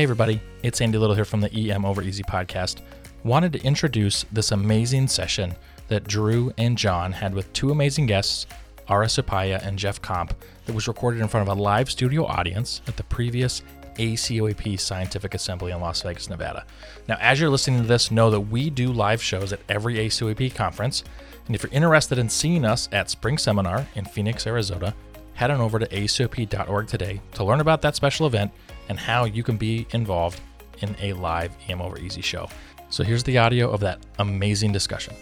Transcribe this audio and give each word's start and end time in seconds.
Hey, 0.00 0.04
everybody, 0.04 0.40
it's 0.62 0.80
Andy 0.80 0.96
Little 0.96 1.14
here 1.14 1.26
from 1.26 1.42
the 1.42 1.52
EM 1.52 1.84
Over 1.84 2.00
Easy 2.00 2.22
podcast. 2.22 2.80
Wanted 3.22 3.52
to 3.52 3.62
introduce 3.62 4.24
this 4.32 4.50
amazing 4.50 5.08
session 5.08 5.54
that 5.88 6.08
Drew 6.08 6.54
and 6.56 6.78
John 6.78 7.12
had 7.12 7.34
with 7.34 7.52
two 7.52 7.70
amazing 7.70 8.06
guests, 8.06 8.46
Ara 8.88 9.08
Supaya 9.08 9.62
and 9.62 9.78
Jeff 9.78 10.00
Comp, 10.00 10.34
that 10.64 10.72
was 10.72 10.88
recorded 10.88 11.20
in 11.20 11.28
front 11.28 11.46
of 11.46 11.54
a 11.54 11.60
live 11.60 11.90
studio 11.90 12.24
audience 12.24 12.80
at 12.88 12.96
the 12.96 13.02
previous 13.02 13.60
ACOEP 13.96 14.80
Scientific 14.80 15.34
Assembly 15.34 15.70
in 15.70 15.82
Las 15.82 16.00
Vegas, 16.00 16.30
Nevada. 16.30 16.64
Now, 17.06 17.18
as 17.20 17.38
you're 17.38 17.50
listening 17.50 17.82
to 17.82 17.86
this, 17.86 18.10
know 18.10 18.30
that 18.30 18.40
we 18.40 18.70
do 18.70 18.94
live 18.94 19.22
shows 19.22 19.52
at 19.52 19.60
every 19.68 19.96
ACOEP 19.96 20.54
conference. 20.54 21.04
And 21.44 21.54
if 21.54 21.62
you're 21.62 21.72
interested 21.74 22.16
in 22.16 22.30
seeing 22.30 22.64
us 22.64 22.88
at 22.90 23.10
Spring 23.10 23.36
Seminar 23.36 23.86
in 23.94 24.06
Phoenix, 24.06 24.46
Arizona, 24.46 24.94
head 25.34 25.50
on 25.50 25.60
over 25.60 25.78
to 25.78 25.86
acoep.org 25.88 26.86
today 26.86 27.20
to 27.34 27.44
learn 27.44 27.60
about 27.60 27.82
that 27.82 27.96
special 27.96 28.26
event 28.26 28.50
and 28.90 28.98
how 28.98 29.24
you 29.24 29.44
can 29.44 29.56
be 29.56 29.86
involved 29.92 30.40
in 30.80 30.96
a 31.00 31.12
live 31.12 31.56
EM 31.68 31.80
Over 31.80 31.96
Easy 32.00 32.20
show. 32.20 32.48
So 32.90 33.04
here's 33.04 33.22
the 33.22 33.38
audio 33.38 33.70
of 33.70 33.78
that 33.80 34.00
amazing 34.18 34.72
discussion. 34.72 35.14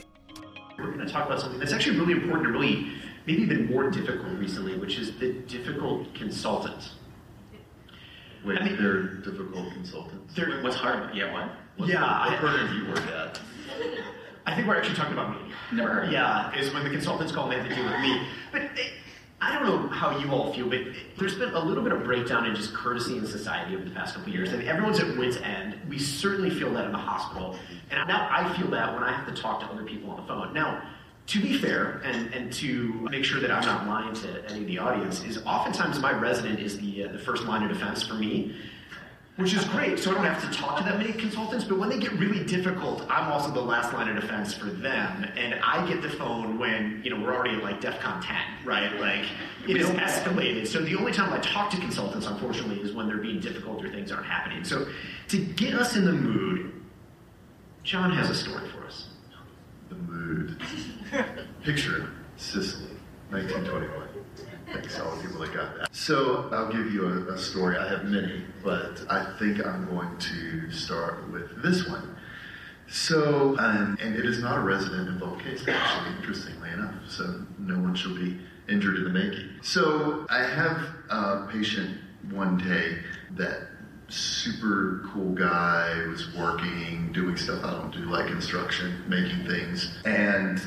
We're 0.79 0.93
going 0.93 1.07
to 1.07 1.13
talk 1.13 1.27
about 1.27 1.39
something 1.41 1.61
that's 1.61 1.75
actually 1.75 1.99
really 1.99 2.15
important 2.15 2.47
and 2.47 2.55
really 2.55 2.93
maybe 3.27 3.43
even 3.43 3.71
more 3.71 3.91
difficult 3.91 4.39
recently, 4.39 4.79
which 4.79 4.99
is 4.99 5.19
the 5.19 5.35
difficult 5.47 6.12
consultant. 6.15 6.93
Wait, 8.43 8.59
I 8.59 8.65
mean- 8.65 8.77
they're 8.81 9.03
difficult 9.03 9.71
consultants. 9.75 10.35
They're- 10.35 10.62
What's 10.62 10.77
hard? 10.77 11.14
Yeah, 11.14 11.31
what? 11.35 11.51
What, 11.77 11.89
Yeah, 11.91 12.01
what 12.01 12.33
I- 12.33 12.41
firm 12.41 12.69
do 12.70 12.75
you 12.75 12.89
work 12.89 13.07
at? 13.09 13.39
I 14.47 14.55
think 14.55 14.67
we're 14.67 14.79
actually 14.79 14.95
talking 14.97 15.12
about 15.12 15.31
me. 15.42 15.53
Never 15.75 15.91
heard. 15.91 16.11
Yeah, 16.12 16.55
is 16.59 16.73
when 16.73 16.85
the 16.85 16.91
consultants 16.91 17.33
call 17.33 17.51
and 17.51 17.53
they 17.53 17.57
have 17.59 17.69
to 17.69 17.75
deal 17.75 17.85
with 17.85 18.01
me. 18.01 18.27
But 18.51 18.62
I 19.41 19.56
don't 19.56 19.64
know 19.64 19.89
how 19.89 20.19
you 20.19 20.31
all 20.33 20.53
feel, 20.53 20.69
but 20.69 20.81
there's 21.17 21.36
been 21.36 21.55
a 21.55 21.64
little 21.64 21.83
bit 21.84 21.92
of 21.92 22.03
breakdown 22.03 22.44
in 22.47 22.56
just 22.56 22.75
courtesy 22.75 23.17
in 23.17 23.27
society 23.27 23.77
over 23.77 23.84
the 23.84 23.91
past 23.91 24.17
couple 24.17 24.33
years. 24.33 24.53
And 24.53 24.64
everyone's 24.64 24.98
at 24.98 25.17
wit's 25.17 25.36
end. 25.36 25.78
We 25.89 25.98
certainly 25.98 26.50
feel 26.50 26.72
that 26.75 26.86
in 26.86 26.92
the 26.92 26.98
hospital. 26.98 27.56
And 27.91 28.08
now 28.08 28.28
I 28.30 28.53
feel 28.58 28.69
that 28.72 28.92
when 28.92 29.05
I 29.05 29.12
have 29.12 29.33
to 29.33 29.41
talk 29.41 29.61
to 29.61 29.67
other 29.67 29.84
people 29.84 30.11
on 30.11 30.17
the 30.17 30.27
phone. 30.27 30.53
Now, 30.53 30.83
to 31.28 31.41
be 31.41 31.56
fair, 31.56 32.00
and, 32.05 32.34
and 32.34 32.53
to 32.55 33.06
make 33.11 33.25
sure 33.25 33.39
that 33.41 33.50
I'm 33.50 33.64
not 33.64 33.86
lying 33.86 34.14
to 34.14 34.50
any 34.50 34.62
of 34.62 34.67
the 34.67 34.78
audience, 34.78 35.22
is 35.22 35.39
oftentimes 35.45 36.00
my 36.00 36.12
resident 36.12 36.58
is 36.58 36.78
the, 36.80 37.05
uh, 37.05 37.12
the 37.12 37.19
first 37.19 37.45
line 37.45 37.62
of 37.62 37.69
defense 37.69 38.02
for 38.02 38.14
me 38.14 38.56
which 39.39 39.55
is 39.55 39.64
great. 39.67 40.00
So 40.00 40.11
I 40.11 40.14
don't 40.14 40.25
have 40.25 40.42
to 40.50 40.58
talk 40.58 40.78
to 40.78 40.84
that 40.84 40.98
many 40.98 41.12
consultants. 41.12 41.64
But 41.64 41.78
when 41.78 41.89
they 41.89 41.98
get 41.98 42.12
really 42.14 42.44
difficult, 42.44 43.06
I'm 43.08 43.31
also 43.31 43.53
the 43.53 43.61
last 43.61 43.92
line 43.92 44.08
of 44.08 44.20
defense 44.20 44.53
for 44.53 44.67
them, 44.67 45.25
and 45.36 45.55
I 45.62 45.86
get 45.89 46.03
the 46.03 46.11
phone 46.11 46.58
when 46.58 47.00
you 47.05 47.11
know 47.11 47.22
we're 47.22 47.33
already 47.33 47.56
at 47.56 47.62
like 47.62 47.80
DEFCON 47.80 48.20
10, 48.20 48.36
right? 48.64 49.00
Like 49.00 49.27
it 49.69 49.77
is 49.77 49.86
escalated. 49.91 50.67
So 50.67 50.80
the 50.80 50.97
only 50.97 51.12
time 51.12 51.33
I 51.33 51.39
talk 51.39 51.70
to 51.70 51.77
consultants, 51.77 52.27
unfortunately, 52.27 52.80
is 52.80 52.92
when 52.92 53.06
they're 53.06 53.19
being 53.19 53.39
difficult 53.39 53.84
or 53.84 53.91
things 53.91 54.11
aren't 54.11 54.27
happening. 54.27 54.64
So 54.64 54.89
to 55.28 55.39
get 55.39 55.75
us 55.75 55.95
in 55.95 56.05
the 56.05 56.12
mood, 56.12 56.73
John 57.84 58.11
has 58.11 58.28
a 58.30 58.34
story 58.34 58.69
for 58.70 58.84
us. 58.86 59.06
The 59.89 59.95
mood. 59.95 60.61
Picture 61.62 62.11
Sicily, 62.36 62.91
1921. 63.30 64.08
Thanks 64.72 64.97
to 64.97 65.05
all 65.05 65.16
the 65.16 65.22
people 65.22 65.41
that 65.41 65.55
got 65.55 65.78
that. 65.78 65.94
So 65.94 66.48
I'll 66.52 66.70
give 66.70 66.92
you 66.92 67.06
a, 67.06 67.34
a 67.34 67.38
story. 67.38 67.77
I 67.77 67.88
have 67.88 68.05
many, 68.05 68.44
but 68.62 69.02
I 69.08 69.34
think 69.38 69.64
I'm 69.64 69.86
going 69.86 70.16
to 70.19 70.70
start 70.70 71.30
with 71.30 71.62
this 71.62 71.88
one. 71.88 72.16
So, 72.91 73.56
um, 73.58 73.98
and 74.00 74.16
it 74.16 74.24
is 74.24 74.41
not 74.41 74.58
a 74.58 74.61
resident 74.61 75.08
involved 75.08 75.42
case, 75.42 75.62
actually, 75.68 76.17
interestingly 76.17 76.70
enough. 76.70 76.95
So 77.07 77.45
no 77.58 77.78
one 77.78 77.95
shall 77.95 78.14
be 78.14 78.39
injured 78.68 78.96
in 78.96 79.05
the 79.05 79.11
making. 79.11 79.51
So 79.62 80.27
I 80.28 80.42
have 80.42 80.80
a 81.11 81.46
patient 81.51 81.98
one 82.30 82.58
day 82.58 82.98
that 83.33 83.68
super 84.08 85.07
cool 85.12 85.34
guy 85.34 86.07
was 86.07 86.34
working, 86.34 87.12
doing 87.12 87.36
stuff 87.36 87.62
I 87.62 87.73
don't 87.73 87.92
do, 87.92 88.01
like 88.01 88.30
instruction, 88.30 89.05
making 89.07 89.46
things, 89.46 89.98
and 90.05 90.61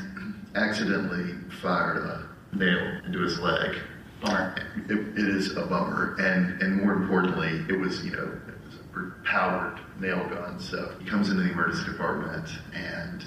accidentally 0.54 1.34
fired 1.60 1.98
a 1.98 2.28
nail 2.52 3.00
into 3.04 3.20
his 3.20 3.38
leg. 3.38 3.76
Bummer. 4.20 4.54
It, 4.88 4.98
it 5.18 5.28
is 5.28 5.56
a 5.56 5.66
bummer, 5.66 6.16
and 6.18 6.62
and 6.62 6.80
more 6.80 6.92
importantly, 6.92 7.64
it 7.68 7.78
was 7.78 8.04
you 8.04 8.12
know 8.12 8.38
it 8.46 8.66
was 8.66 8.76
a 8.76 9.24
powered 9.24 9.80
nail 9.98 10.28
gun. 10.28 10.60
So 10.60 10.94
he 11.00 11.04
comes 11.04 11.28
into 11.30 11.42
the 11.42 11.50
emergency 11.50 11.90
department, 11.90 12.48
and 12.72 13.24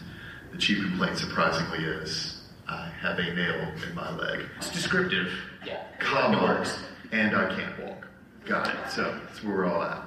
the 0.52 0.58
chief 0.58 0.80
complaint 0.80 1.18
surprisingly 1.18 1.84
is 1.84 2.44
I 2.68 2.90
have 3.02 3.19
a 3.19 3.34
nail 3.34 3.74
in 3.88 3.94
my 3.94 4.16
leg. 4.16 4.46
It's 4.58 4.69
descriptive. 4.69 5.31
Yeah. 5.66 5.84
Comma, 6.00 6.66
and 7.12 7.35
I 7.35 7.53
can't 7.56 7.80
walk. 7.84 8.08
Got 8.46 8.68
it. 8.68 8.91
So 8.91 9.19
that's 9.25 9.44
where 9.44 9.56
we're 9.56 9.66
all 9.66 9.84
at. 9.84 10.02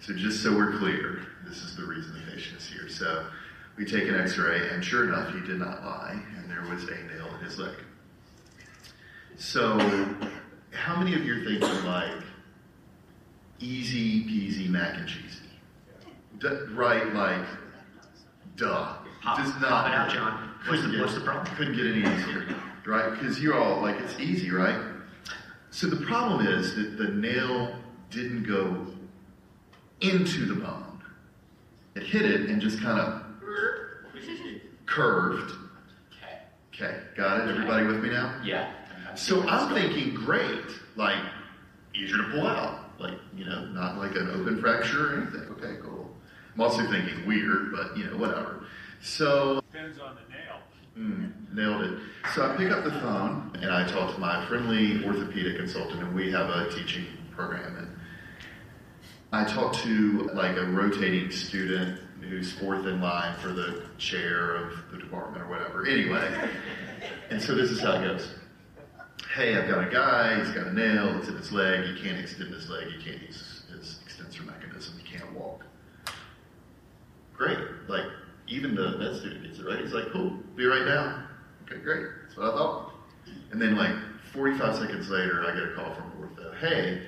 So 0.00 0.12
just 0.12 0.42
so 0.42 0.54
we're 0.54 0.76
clear, 0.78 1.22
this 1.46 1.62
is 1.62 1.76
the 1.76 1.84
reason 1.84 2.12
the 2.12 2.30
patient 2.32 2.58
is 2.58 2.66
here. 2.66 2.88
So 2.88 3.26
we 3.76 3.84
take 3.84 4.08
an 4.08 4.14
X-ray, 4.14 4.68
and 4.68 4.84
sure 4.84 5.04
enough, 5.04 5.32
he 5.32 5.40
did 5.40 5.58
not 5.58 5.84
lie, 5.84 6.20
and 6.36 6.50
there 6.50 6.62
was 6.62 6.84
a 6.84 6.94
nail 7.04 7.28
in 7.38 7.44
his 7.44 7.58
leg. 7.58 7.76
So, 9.36 9.78
how 10.72 10.96
many 10.96 11.14
of 11.14 11.24
you 11.24 11.34
are 11.34 11.82
like 11.82 12.22
easy 13.58 14.24
peasy 14.24 14.68
mac 14.68 14.96
and 14.96 15.06
cheesy? 15.06 15.40
D- 16.38 16.48
right, 16.74 17.12
like, 17.14 17.46
duh. 18.56 18.94
Pop, 19.22 19.38
Does 19.38 19.52
pop 19.52 19.86
it 19.88 19.92
out, 19.94 20.10
John. 20.10 20.50
What's 20.68 20.82
the, 20.82 20.88
get- 20.90 21.00
what's 21.00 21.14
the 21.14 21.20
problem? 21.20 21.54
Couldn't 21.56 21.76
get 21.76 21.86
any 21.86 22.00
easier, 22.00 22.46
right? 22.86 23.10
Because 23.10 23.40
you're 23.40 23.58
all 23.60 23.80
like, 23.82 23.96
it's 24.00 24.18
easy, 24.18 24.50
right? 24.50 24.80
So 25.70 25.86
the 25.88 26.04
problem 26.06 26.46
is 26.46 26.74
that 26.76 26.96
the 26.96 27.08
nail 27.08 27.74
didn't 28.10 28.44
go 28.44 28.86
into 30.00 30.46
the 30.46 30.54
bone. 30.54 31.02
It 31.94 32.04
hit 32.04 32.22
it 32.24 32.48
and 32.48 32.60
just 32.60 32.80
kind 32.80 33.00
of 33.00 33.22
curved. 34.86 35.52
Okay. 36.12 36.38
Okay, 36.86 37.00
got 37.16 37.40
it? 37.40 37.50
Everybody 37.50 37.86
with 37.86 38.02
me 38.02 38.10
now? 38.10 38.40
Yeah. 38.44 38.70
So 39.16 39.42
I'm 39.48 39.74
thinking, 39.74 40.14
great, 40.14 40.64
like 40.96 41.18
easier 41.94 42.18
to 42.18 42.30
pull 42.32 42.46
out, 42.46 42.90
like 43.00 43.18
you 43.34 43.44
know, 43.46 43.64
not 43.66 43.96
like 43.98 44.14
an 44.14 44.30
open 44.30 44.60
fracture 44.60 45.14
or 45.14 45.22
anything. 45.22 45.42
Okay, 45.52 45.76
cool. 45.82 46.10
I'm 46.54 46.60
also 46.60 46.88
thinking 46.90 47.26
weird, 47.26 47.72
but 47.72 47.96
you 47.96 48.04
know, 48.04 48.16
whatever. 48.16 48.66
So 49.00 49.60
Depends 49.72 49.98
on 49.98 50.16
the 50.16 50.34
nail. 50.34 50.60
Mm, 50.98 51.54
nailed 51.54 51.82
it. 51.82 51.98
So 52.34 52.50
I 52.50 52.56
pick 52.56 52.70
up 52.70 52.84
the 52.84 52.92
phone 52.92 53.52
and 53.60 53.70
I 53.70 53.86
talk 53.86 54.14
to 54.14 54.20
my 54.20 54.44
friendly 54.46 55.04
orthopedic 55.04 55.56
consultant, 55.56 56.02
and 56.02 56.14
we 56.14 56.30
have 56.32 56.48
a 56.50 56.70
teaching 56.70 57.06
program. 57.34 57.76
And 57.76 57.88
I 59.32 59.44
talk 59.44 59.74
to 59.74 60.30
like 60.34 60.56
a 60.56 60.64
rotating 60.64 61.30
student 61.30 62.00
who's 62.20 62.52
fourth 62.52 62.86
in 62.86 63.00
line 63.00 63.36
for 63.38 63.48
the 63.48 63.82
chair 63.98 64.56
of 64.56 64.72
the 64.90 64.98
department 64.98 65.42
or 65.42 65.48
whatever. 65.48 65.86
Anyway, 65.86 66.50
and 67.30 67.40
so 67.40 67.54
this 67.54 67.70
is 67.70 67.80
how 67.80 67.92
it 67.92 68.02
goes. 68.02 68.28
Hey, 69.36 69.54
I've 69.54 69.68
got 69.68 69.86
a 69.86 69.90
guy. 69.90 70.42
He's 70.42 70.54
got 70.54 70.68
a 70.68 70.72
nail. 70.72 71.14
It's 71.18 71.28
in 71.28 71.36
his 71.36 71.52
leg. 71.52 71.84
He 71.84 72.02
can't 72.02 72.18
extend 72.18 72.54
his 72.54 72.70
leg. 72.70 72.86
He 72.86 73.04
can't 73.04 73.20
use 73.20 73.64
his 73.70 73.98
extensor 74.02 74.42
mechanism. 74.44 74.94
He 74.98 75.12
can't 75.12 75.30
walk 75.34 75.62
great. 77.36 77.58
Like, 77.86 78.06
even 78.48 78.74
the 78.74 78.96
med 78.96 79.14
student 79.16 79.42
gets 79.42 79.58
it 79.58 79.66
right. 79.66 79.78
He's 79.78 79.92
like, 79.92 80.10
cool, 80.10 80.30
be 80.56 80.64
right 80.64 80.86
down. 80.86 81.26
Okay, 81.64 81.82
great. 81.82 82.06
That's 82.22 82.38
what 82.38 82.46
I 82.46 82.56
thought. 82.56 82.92
And 83.52 83.60
then, 83.60 83.76
like, 83.76 83.94
45 84.32 84.74
seconds 84.74 85.10
later, 85.10 85.44
I 85.44 85.52
get 85.52 85.64
a 85.64 85.74
call 85.74 85.94
from 85.94 86.12
ortho. 86.12 86.56
Hey, 86.58 87.02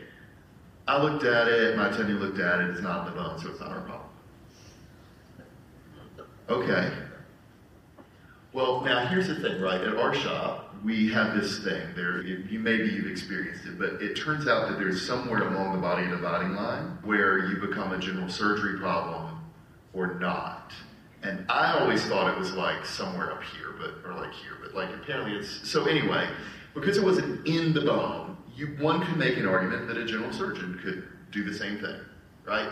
I 0.87 1.03
looked 1.03 1.25
at 1.25 1.48
it, 1.48 1.78
my 1.78 1.89
attending 1.89 2.16
looked 2.16 2.41
at 2.41 2.60
it, 2.60 2.69
it's 2.69 2.83
not 2.83 3.09
in 3.09 3.15
the 3.15 3.22
bone, 3.22 3.39
so 3.39 3.48
it's 3.48 3.60
not 3.60 3.71
our 3.71 3.81
problem. 3.81 4.10
Okay. 6.51 6.92
Well, 8.53 8.80
now 8.80 9.06
here's 9.06 9.28
the 9.28 9.34
thing, 9.34 9.60
right? 9.60 9.80
At 9.80 9.97
our 9.97 10.15
shop, 10.15 10.74
we 10.83 11.12
have 11.12 11.34
this 11.34 11.59
thing. 11.62 11.83
There, 11.95 12.22
you, 12.22 12.59
maybe 12.59 12.84
you've 12.84 13.10
experienced 13.10 13.66
it, 13.66 13.78
but 13.78 14.00
it 14.00 14.15
turns 14.15 14.48
out 14.48 14.68
that 14.68 14.78
there's 14.78 15.06
somewhere 15.06 15.47
along 15.48 15.74
the 15.74 15.80
body 15.80 16.06
dividing 16.06 16.54
line 16.54 16.98
where 17.03 17.47
you 17.47 17.56
become 17.56 17.92
a 17.92 17.98
general 17.98 18.28
surgery 18.28 18.78
problem 18.78 19.41
or 19.92 20.15
not. 20.15 20.72
And 21.22 21.45
I 21.50 21.78
always 21.78 22.04
thought 22.04 22.33
it 22.33 22.39
was 22.39 22.53
like 22.53 22.86
somewhere 22.86 23.33
up 23.33 23.42
here, 23.42 23.74
but 23.78 24.09
or 24.09 24.15
like 24.15 24.33
here, 24.33 24.53
but 24.62 24.74
like 24.74 24.95
apparently 24.95 25.36
it's 25.36 25.68
so 25.68 25.84
anyway, 25.86 26.28
because 26.74 26.97
it 26.97 27.04
wasn't 27.04 27.47
in 27.47 27.74
the 27.74 27.80
bone, 27.80 28.36
you 28.54 28.68
one 28.78 29.04
could 29.04 29.16
make 29.16 29.36
an 29.36 29.47
argument 29.47 29.89
that 29.89 29.97
a 29.97 30.04
general 30.04 30.33
surgeon 30.33 30.78
could 30.83 31.09
do 31.33 31.45
the 31.45 31.53
same 31.53 31.78
thing, 31.80 32.00
right? 32.47 32.71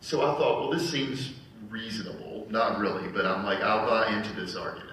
So 0.00 0.22
I 0.22 0.36
thought, 0.36 0.60
well, 0.60 0.70
this 0.70 0.90
seems 0.90 1.34
reasonable. 1.68 2.46
Not 2.50 2.78
really, 2.78 3.08
but 3.08 3.26
I'm 3.26 3.44
like, 3.44 3.60
I'll 3.60 3.86
buy 3.88 4.12
into 4.16 4.32
this 4.34 4.56
argument. 4.56 4.88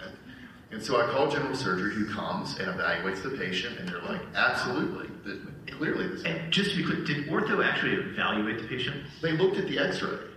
And 0.72 0.82
so 0.84 1.02
I 1.02 1.10
call 1.12 1.30
general 1.32 1.56
surgery 1.56 1.94
who 1.96 2.06
comes 2.14 2.58
and 2.60 2.68
evaluates 2.68 3.24
the 3.24 3.32
patient, 3.32 3.80
and 3.80 3.90
they're 3.90 4.02
like, 4.04 4.22
absolutely, 4.36 5.08
th- 5.26 5.76
clearly 5.78 6.08
this. 6.08 6.24
And 6.26 6.52
just 6.52 6.72
to 6.72 6.78
be 6.78 6.84
clear, 6.84 7.04
did 7.04 7.28
ortho 7.28 7.66
actually 7.66 7.94
evaluate 7.96 8.62
the 8.62 8.68
patient? 8.68 9.04
They 9.22 9.32
looked 9.32 9.58
at 9.58 9.68
the 9.68 9.80
X-ray. 9.80 10.10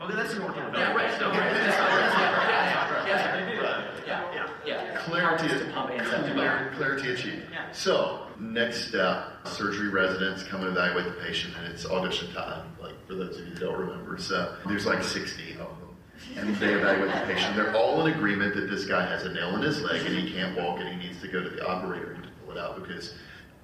Okay, 0.00 0.14
that's 0.14 0.32
an 0.34 0.40
ortho 0.40 0.56
Yeah, 0.56 0.92
right. 0.94 1.10
evaluation. 1.14 1.20
No, 1.20 1.28
Okay, 1.30 1.38
right. 1.38 1.52
that's 1.52 1.76
That's 1.76 1.76
fine, 1.76 1.96
right. 1.96 3.04
that's 3.06 4.06
Yeah, 4.06 4.24
yeah, 4.24 4.34
yeah. 4.34 4.46
Yeah. 4.66 4.66
Yeah. 4.66 4.84
Yeah. 4.92 4.98
Clarity, 5.00 5.48
Just 5.48 5.64
a 5.64 5.72
pump 5.72 5.90
and 5.90 6.76
clarity 6.76 7.12
achieved. 7.12 7.42
Yeah. 7.50 7.72
So 7.72 8.25
Next 8.38 8.88
step, 8.88 9.46
surgery 9.46 9.88
residents 9.88 10.42
come 10.42 10.62
and 10.62 10.70
evaluate 10.70 11.06
the 11.06 11.20
patient, 11.22 11.54
and 11.58 11.72
it's 11.72 11.86
audition 11.86 12.32
time, 12.32 12.66
like 12.80 12.94
for 13.06 13.14
those 13.14 13.38
of 13.38 13.46
you 13.46 13.54
that 13.54 13.60
don't 13.60 13.78
remember. 13.78 14.18
So 14.18 14.54
there's 14.66 14.86
like 14.86 15.02
60 15.02 15.52
of 15.52 15.58
them. 15.58 15.96
And 16.36 16.56
they 16.56 16.74
evaluate 16.74 17.12
the 17.14 17.32
patient. 17.32 17.56
They're 17.56 17.74
all 17.74 18.04
in 18.06 18.12
agreement 18.12 18.54
that 18.54 18.68
this 18.68 18.84
guy 18.84 19.06
has 19.06 19.24
a 19.24 19.32
nail 19.32 19.54
in 19.56 19.62
his 19.62 19.80
leg 19.82 20.04
and 20.04 20.14
he 20.14 20.32
can't 20.32 20.56
walk 20.56 20.80
and 20.80 20.88
he 20.88 21.08
needs 21.08 21.20
to 21.22 21.28
go 21.28 21.42
to 21.42 21.48
the 21.48 21.66
operator 21.66 22.14
to 22.14 22.28
pull 22.44 22.56
it 22.56 22.58
out 22.58 22.80
because 22.82 23.14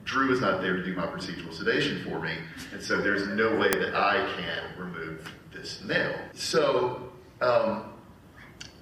Drew 0.04 0.32
is 0.32 0.40
not 0.40 0.60
there 0.60 0.76
to 0.76 0.84
do 0.84 0.94
my 0.94 1.06
procedural 1.06 1.52
sedation 1.52 2.02
for 2.04 2.20
me. 2.20 2.34
And 2.72 2.82
so 2.82 3.00
there's 3.00 3.26
no 3.28 3.56
way 3.56 3.78
that 3.78 3.94
I 3.94 4.26
can 4.36 4.78
remove 4.78 5.30
this 5.52 5.82
nail. 5.84 6.14
So 6.34 7.12
um, 7.40 7.91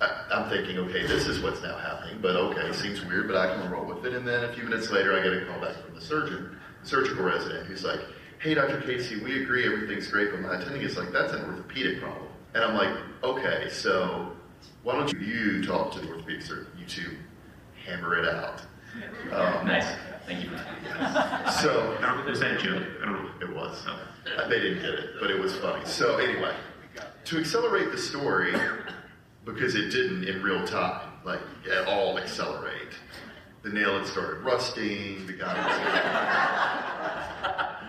I, 0.01 0.25
I'm 0.33 0.49
thinking, 0.49 0.79
okay, 0.79 1.07
this 1.07 1.27
is 1.27 1.41
what's 1.41 1.63
now 1.63 1.77
happening, 1.77 2.19
but 2.23 2.37
okay, 2.37 2.73
seems 2.73 3.05
weird, 3.05 3.29
but 3.29 3.37
I 3.37 3.55
can 3.55 3.71
roll 3.71 3.85
with 3.85 4.05
it. 4.07 4.15
And 4.15 4.27
then 4.27 4.45
a 4.45 4.53
few 4.53 4.65
minutes 4.65 4.91
later, 4.91 5.19
I 5.19 5.23
get 5.23 5.33
a 5.33 5.45
call 5.47 5.61
back 5.61 5.77
from 5.85 5.95
the 5.95 6.01
surgeon, 6.01 6.57
surgical 6.83 7.25
resident, 7.25 7.67
who's 7.67 7.85
like, 7.85 8.01
hey, 8.39 8.55
Dr. 8.55 8.81
Casey, 8.81 9.21
we 9.23 9.43
agree 9.43 9.67
everything's 9.67 10.09
great, 10.09 10.31
but 10.31 10.41
my 10.41 10.57
attending 10.59 10.83
is 10.83 10.97
like, 10.97 11.13
that's 11.13 11.33
an 11.35 11.45
orthopedic 11.45 12.01
problem. 12.01 12.27
And 12.55 12.65
I'm 12.65 12.75
like, 12.75 12.97
okay, 13.23 13.69
so 13.71 14.33
why 14.83 14.95
don't 14.95 15.13
you, 15.13 15.19
you 15.21 15.63
talk 15.67 15.93
to 15.93 16.01
the 16.01 16.09
orthopedic 16.09 16.43
surgeon, 16.43 16.67
you 16.79 16.87
two 16.87 17.17
hammer 17.87 18.17
it 18.19 18.27
out. 18.29 18.63
Um, 19.33 19.67
Nice. 19.67 19.87
Thank 20.27 20.45
you. 20.45 20.51
So 21.61 21.97
I 22.01 22.15
don't, 22.15 22.29
is 22.29 22.41
that 22.41 22.53
a 22.53 22.59
joke? 22.59 22.83
I 23.03 23.05
don't 23.07 23.25
know. 23.25 23.31
it 23.47 23.55
was. 23.55 23.85
They 24.49 24.61
didn't 24.61 24.81
get 24.83 24.91
it, 24.95 25.11
but 25.21 25.31
it 25.31 25.39
was 25.39 25.55
funny. 25.57 25.85
So 25.85 26.17
anyway, 26.19 26.55
to 27.25 27.39
accelerate 27.39 27.91
the 27.91 27.99
story, 27.99 28.53
because 29.55 29.75
it 29.75 29.91
didn't 29.91 30.25
in 30.25 30.43
real 30.43 30.67
time, 30.67 31.11
like 31.25 31.41
at 31.71 31.87
all 31.87 32.19
accelerate. 32.19 32.95
The 33.63 33.71
nail 33.71 33.99
had 33.99 34.07
started 34.07 34.41
rusting. 34.43 35.27
The 35.27 35.35
guy 35.35 35.55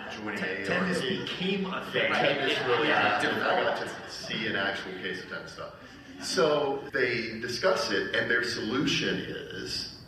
was 0.09 0.17
joining 0.17 0.39
Tetanus 0.65 1.01
became 1.01 1.65
a 1.65 1.85
thing. 1.91 2.11
Tetanus 2.11 2.59
really 2.67 2.87
happened. 2.87 3.41
I 3.41 3.63
got 3.63 3.77
to 3.77 3.89
see 4.09 4.47
an 4.47 4.55
actual 4.55 4.91
case 5.01 5.23
of 5.23 5.29
tetanus 5.29 5.53
stuff. 5.53 5.73
So 6.21 6.83
they 6.93 7.39
discuss 7.39 7.89
it, 7.91 8.15
and 8.15 8.29
their 8.29 8.43
solution 8.43 9.15
is, 9.15 10.01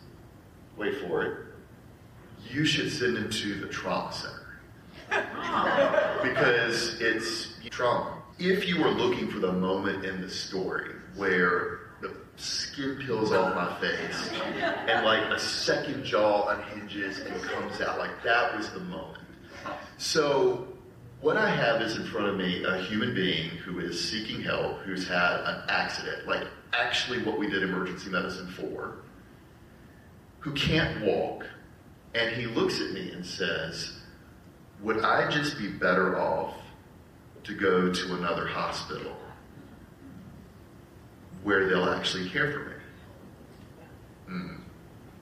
wait 0.76 1.00
for 1.00 1.24
it, 1.24 1.38
you 2.50 2.64
should 2.64 2.92
send 2.92 3.16
him 3.16 3.30
to 3.30 3.54
the 3.54 3.66
trauma 3.66 4.12
center 4.12 4.60
because 6.22 7.00
it's 7.00 7.54
trauma. 7.70 8.22
If 8.38 8.68
you 8.68 8.80
were 8.82 8.90
looking 8.90 9.28
for 9.28 9.38
the 9.38 9.52
moment 9.52 10.04
in 10.04 10.20
the 10.20 10.28
story 10.28 10.94
where 11.16 11.80
the 12.00 12.14
skin 12.36 12.98
peels 13.04 13.32
off 13.32 13.54
my 13.54 13.80
face 13.80 14.30
and 14.88 15.04
like 15.04 15.22
a 15.30 15.38
second 15.38 16.04
jaw 16.04 16.48
unhinges 16.48 17.20
and 17.20 17.40
comes 17.42 17.80
out, 17.80 17.98
like 17.98 18.22
that 18.22 18.56
was 18.56 18.70
the 18.70 18.80
moment. 18.80 19.18
So, 19.96 20.68
what 21.20 21.36
I 21.36 21.48
have 21.48 21.80
is 21.80 21.96
in 21.96 22.04
front 22.04 22.26
of 22.26 22.36
me 22.36 22.64
a 22.64 22.76
human 22.78 23.14
being 23.14 23.48
who 23.48 23.80
is 23.80 24.10
seeking 24.10 24.42
help, 24.42 24.80
who's 24.80 25.08
had 25.08 25.40
an 25.40 25.62
accident, 25.68 26.26
like 26.26 26.46
actually 26.74 27.22
what 27.22 27.38
we 27.38 27.48
did 27.48 27.62
emergency 27.62 28.10
medicine 28.10 28.48
for, 28.48 28.96
who 30.40 30.52
can't 30.52 31.02
walk, 31.02 31.46
and 32.14 32.36
he 32.36 32.46
looks 32.46 32.80
at 32.80 32.92
me 32.92 33.10
and 33.12 33.24
says, 33.24 34.00
Would 34.82 35.02
I 35.02 35.30
just 35.30 35.56
be 35.56 35.68
better 35.68 36.20
off 36.20 36.56
to 37.44 37.54
go 37.54 37.92
to 37.92 38.14
another 38.16 38.46
hospital 38.46 39.13
where 41.44 41.68
they'll 41.68 41.88
actually 41.88 42.28
care 42.30 42.50
for 42.50 42.58
me? 42.58 42.74
Mm. 44.30 44.60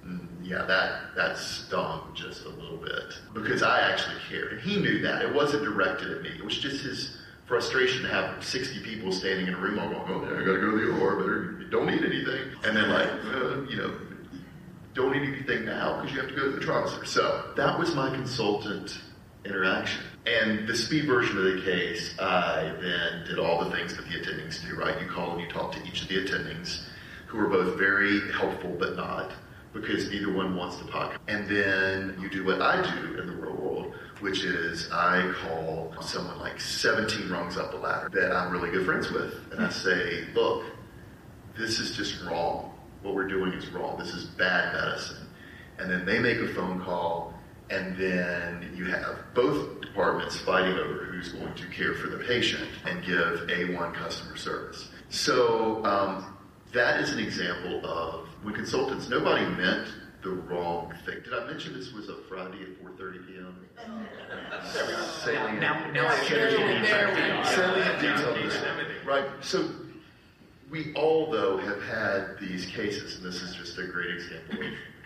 Mm, 0.07 0.27
yeah, 0.43 0.65
that 0.65 1.15
that 1.15 1.37
stung 1.37 2.13
just 2.15 2.45
a 2.47 2.49
little 2.49 2.79
bit 2.79 3.19
because 3.35 3.63
I 3.63 3.81
actually 3.81 4.17
cared, 4.29 4.53
and 4.55 4.61
he 4.63 4.81
knew 4.81 5.01
that 5.03 5.23
it 5.23 5.33
wasn't 5.33 5.65
directed 5.65 6.11
at 6.11 6.23
me. 6.23 6.31
It 6.31 6.45
was 6.45 6.57
just 6.59 6.83
his 6.83 7.19
frustration 7.47 8.03
to 8.03 8.09
have 8.09 8.43
60 8.43 8.81
people 8.83 9.13
standing 9.13 9.47
in 9.49 9.55
a 9.55 9.59
room 9.59 9.79
all 9.79 9.89
going, 9.89 10.03
"Oh, 10.09 10.23
yeah, 10.23 10.41
I 10.41 10.45
gotta 10.45 10.61
go 10.61 10.71
to 10.71 10.87
the 10.87 10.93
OR, 10.99 11.17
better 11.17 11.65
don't 11.71 11.91
eat 11.91 12.03
anything," 12.03 12.51
and 12.65 12.77
then 12.77 12.91
like, 12.91 13.09
uh, 13.35 13.63
you 13.69 13.77
know, 13.77 13.93
don't 14.95 15.15
eat 15.15 15.23
anything 15.23 15.65
now 15.65 16.01
because 16.01 16.15
you 16.15 16.21
have 16.21 16.29
to 16.29 16.37
go 16.37 16.51
to 16.51 16.53
the 16.53 16.61
trauma 16.61 16.89
center. 16.89 17.05
So 17.05 17.53
that 17.57 17.79
was 17.79 17.95
my 17.95 18.11
consultant 18.11 18.99
interaction. 19.45 20.03
And 20.25 20.69
the 20.69 20.77
speed 20.77 21.07
version 21.07 21.37
of 21.39 21.45
the 21.45 21.63
case, 21.63 22.17
I 22.19 22.73
then 22.81 23.25
did 23.27 23.39
all 23.41 23.65
the 23.65 23.71
things 23.77 23.97
that 23.97 24.05
the 24.05 24.15
attendings 24.15 24.65
do, 24.65 24.77
right? 24.77 25.01
You 25.01 25.09
call 25.09 25.33
and 25.33 25.41
you 25.41 25.49
talk 25.49 25.73
to 25.73 25.83
each 25.85 26.03
of 26.03 26.09
the 26.09 26.25
attendings, 26.25 26.85
who 27.27 27.41
are 27.41 27.49
both 27.49 27.77
very 27.77 28.31
helpful 28.33 28.77
but 28.79 28.95
not, 28.97 29.33
because 29.73 30.11
neither 30.11 30.33
one 30.33 30.55
wants 30.55 30.77
to 30.77 30.87
talk. 30.87 31.21
And 31.27 31.49
then 31.49 32.17
you 32.21 32.31
do 32.31 32.45
what 32.45 32.63
I 32.63 32.83
do 32.83 33.21
in 33.21 33.27
the 33.27 33.33
real 33.33 33.57
world, 33.57 33.95
which 34.21 34.45
is 34.45 34.89
I 34.93 35.33
call 35.43 35.93
someone 36.01 36.39
like 36.39 36.61
17 36.61 37.29
rungs 37.29 37.57
up 37.57 37.73
the 37.73 37.79
ladder 37.79 38.09
that 38.13 38.31
I'm 38.33 38.53
really 38.53 38.71
good 38.71 38.87
friends 38.87 39.11
with, 39.11 39.35
and 39.51 39.65
I 39.65 39.71
say, 39.71 40.25
look, 40.35 40.65
this 41.59 41.81
is 41.81 41.97
just 41.97 42.23
wrong. 42.25 42.71
What 43.03 43.15
we're 43.15 43.27
doing 43.27 43.53
is 43.55 43.67
wrong. 43.71 43.99
This 43.99 44.15
is 44.15 44.27
bad 44.27 44.73
medicine. 44.75 45.27
And 45.79 45.91
then 45.91 46.07
they 46.07 46.21
make 46.21 46.39
a 46.39 46.55
phone 46.55 46.81
call, 46.81 47.35
and 47.71 47.97
then 47.97 48.73
you 48.77 48.85
have 48.85 49.19
both 49.35 49.82
departments 49.93 50.41
fighting 50.41 50.79
over 50.79 51.05
who's 51.05 51.33
going 51.33 51.53
to 51.55 51.67
care 51.67 51.93
for 51.93 52.07
the 52.07 52.17
patient 52.25 52.67
and 52.87 53.05
give 53.05 53.47
A1 53.49 53.93
customer 53.93 54.37
service. 54.37 54.89
So 55.11 55.85
um, 55.85 56.39
that 56.73 57.01
is 57.01 57.13
an 57.13 57.19
example 57.19 57.85
of 57.85 58.27
when 58.43 58.55
consultants, 58.55 59.11
nobody 59.11 59.45
meant 59.45 59.89
the 60.23 60.31
wrong 60.31 60.95
thing. 61.05 61.17
Did 61.23 61.35
I 61.35 61.47
mention 61.47 61.75
this 61.75 61.93
was 61.93 62.09
a 62.09 62.17
Friday 62.29 62.63
at 62.63 62.83
4.30 62.83 63.27
p.m.? 63.27 63.67
Salient. 64.65 65.61
Now, 65.61 65.91
now 65.91 66.07
I 66.07 66.15
understand 66.15 66.55
the 66.55 66.77
entire 66.77 67.15
thing. 67.15 67.45
Salient 67.55 68.01
detail 68.01 68.35
of 68.35 69.07
right? 69.07 69.27
So 69.43 69.69
we 70.71 70.95
all, 70.95 71.31
though, 71.31 71.59
have 71.59 71.83
had 71.83 72.39
these 72.41 72.65
cases, 72.65 73.17
and 73.17 73.27
this 73.27 73.43
is 73.43 73.55
just 73.55 73.77
a 73.79 73.87
great 73.87 74.15
example 74.15 74.59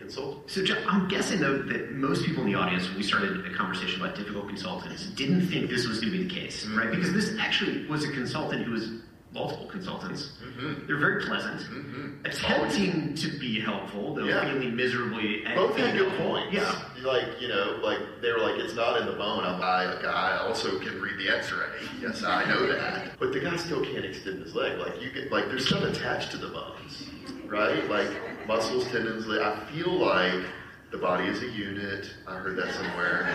So 0.09 0.43
Jeff, 0.65 0.79
I'm 0.87 1.09
guessing 1.09 1.41
though 1.41 1.59
that 1.59 1.93
most 1.93 2.25
people 2.25 2.45
in 2.45 2.53
the 2.53 2.59
audience, 2.59 2.87
when 2.89 2.97
we 2.99 3.03
started 3.03 3.45
a 3.47 3.55
conversation 3.55 4.01
about 4.01 4.15
difficult 4.15 4.47
consultants, 4.49 5.07
didn't 5.11 5.49
think 5.49 5.69
this 5.71 5.87
was 5.89 6.01
going 6.01 6.13
to 6.13 6.19
be 6.19 6.25
the 6.25 6.35
case, 6.35 6.65
right? 6.67 6.91
Because 6.91 7.13
this 7.13 7.35
actually 7.41 7.87
was 7.87 8.05
a 8.05 8.13
consultant 8.13 8.65
who 8.65 8.73
was 8.73 8.91
multiple 9.33 9.67
consultants. 9.67 10.33
Mhm. 10.43 10.87
They're 10.87 10.97
very 10.99 11.23
pleasant, 11.25 11.61
Mhm. 11.63 12.25
attempting 12.25 13.15
to 13.17 13.39
be 13.39 13.61
helpful, 13.61 14.15
though 14.15 14.25
Yeah. 14.25 14.45
feeling 14.51 14.75
miserably. 14.77 15.43
Both 15.55 15.77
had 15.77 15.97
good 15.99 16.09
helpful. 16.09 16.27
points. 16.37 16.55
Yeah. 16.55 16.75
Like, 17.03 17.41
you 17.41 17.49
know, 17.49 17.79
like 17.83 17.99
they 18.23 18.33
were 18.33 18.39
like, 18.39 18.59
it's 18.61 18.75
not 18.75 18.99
in 19.01 19.07
the 19.07 19.13
bone. 19.13 19.45
I'm 19.45 19.61
I, 19.61 19.85
I 20.07 20.39
also 20.39 20.79
can 20.79 21.01
read 21.03 21.19
the 21.19 21.29
x-ray. 21.37 21.67
Yes, 22.01 22.23
I 22.23 22.45
know 22.47 22.67
that. 22.67 23.19
But 23.19 23.33
the 23.33 23.41
guy 23.41 23.57
still 23.57 23.85
can't 23.85 24.05
extend 24.05 24.43
his 24.43 24.55
leg. 24.55 24.79
Like 24.79 25.03
you 25.03 25.11
get 25.11 25.31
like 25.33 25.49
there's 25.49 25.67
stuff 25.67 25.83
attached 25.83 26.31
to 26.31 26.37
the 26.39 26.49
bones. 26.49 27.07
Right? 27.49 27.89
Like 27.89 28.09
muscles, 28.47 28.85
tendons, 28.89 29.29
I 29.29 29.65
feel 29.73 29.93
like 29.93 30.45
the 30.91 30.99
body 30.99 31.27
is 31.27 31.43
a 31.43 31.49
unit. 31.49 32.11
I 32.27 32.37
heard 32.37 32.57
that 32.57 32.73
somewhere. 32.75 33.29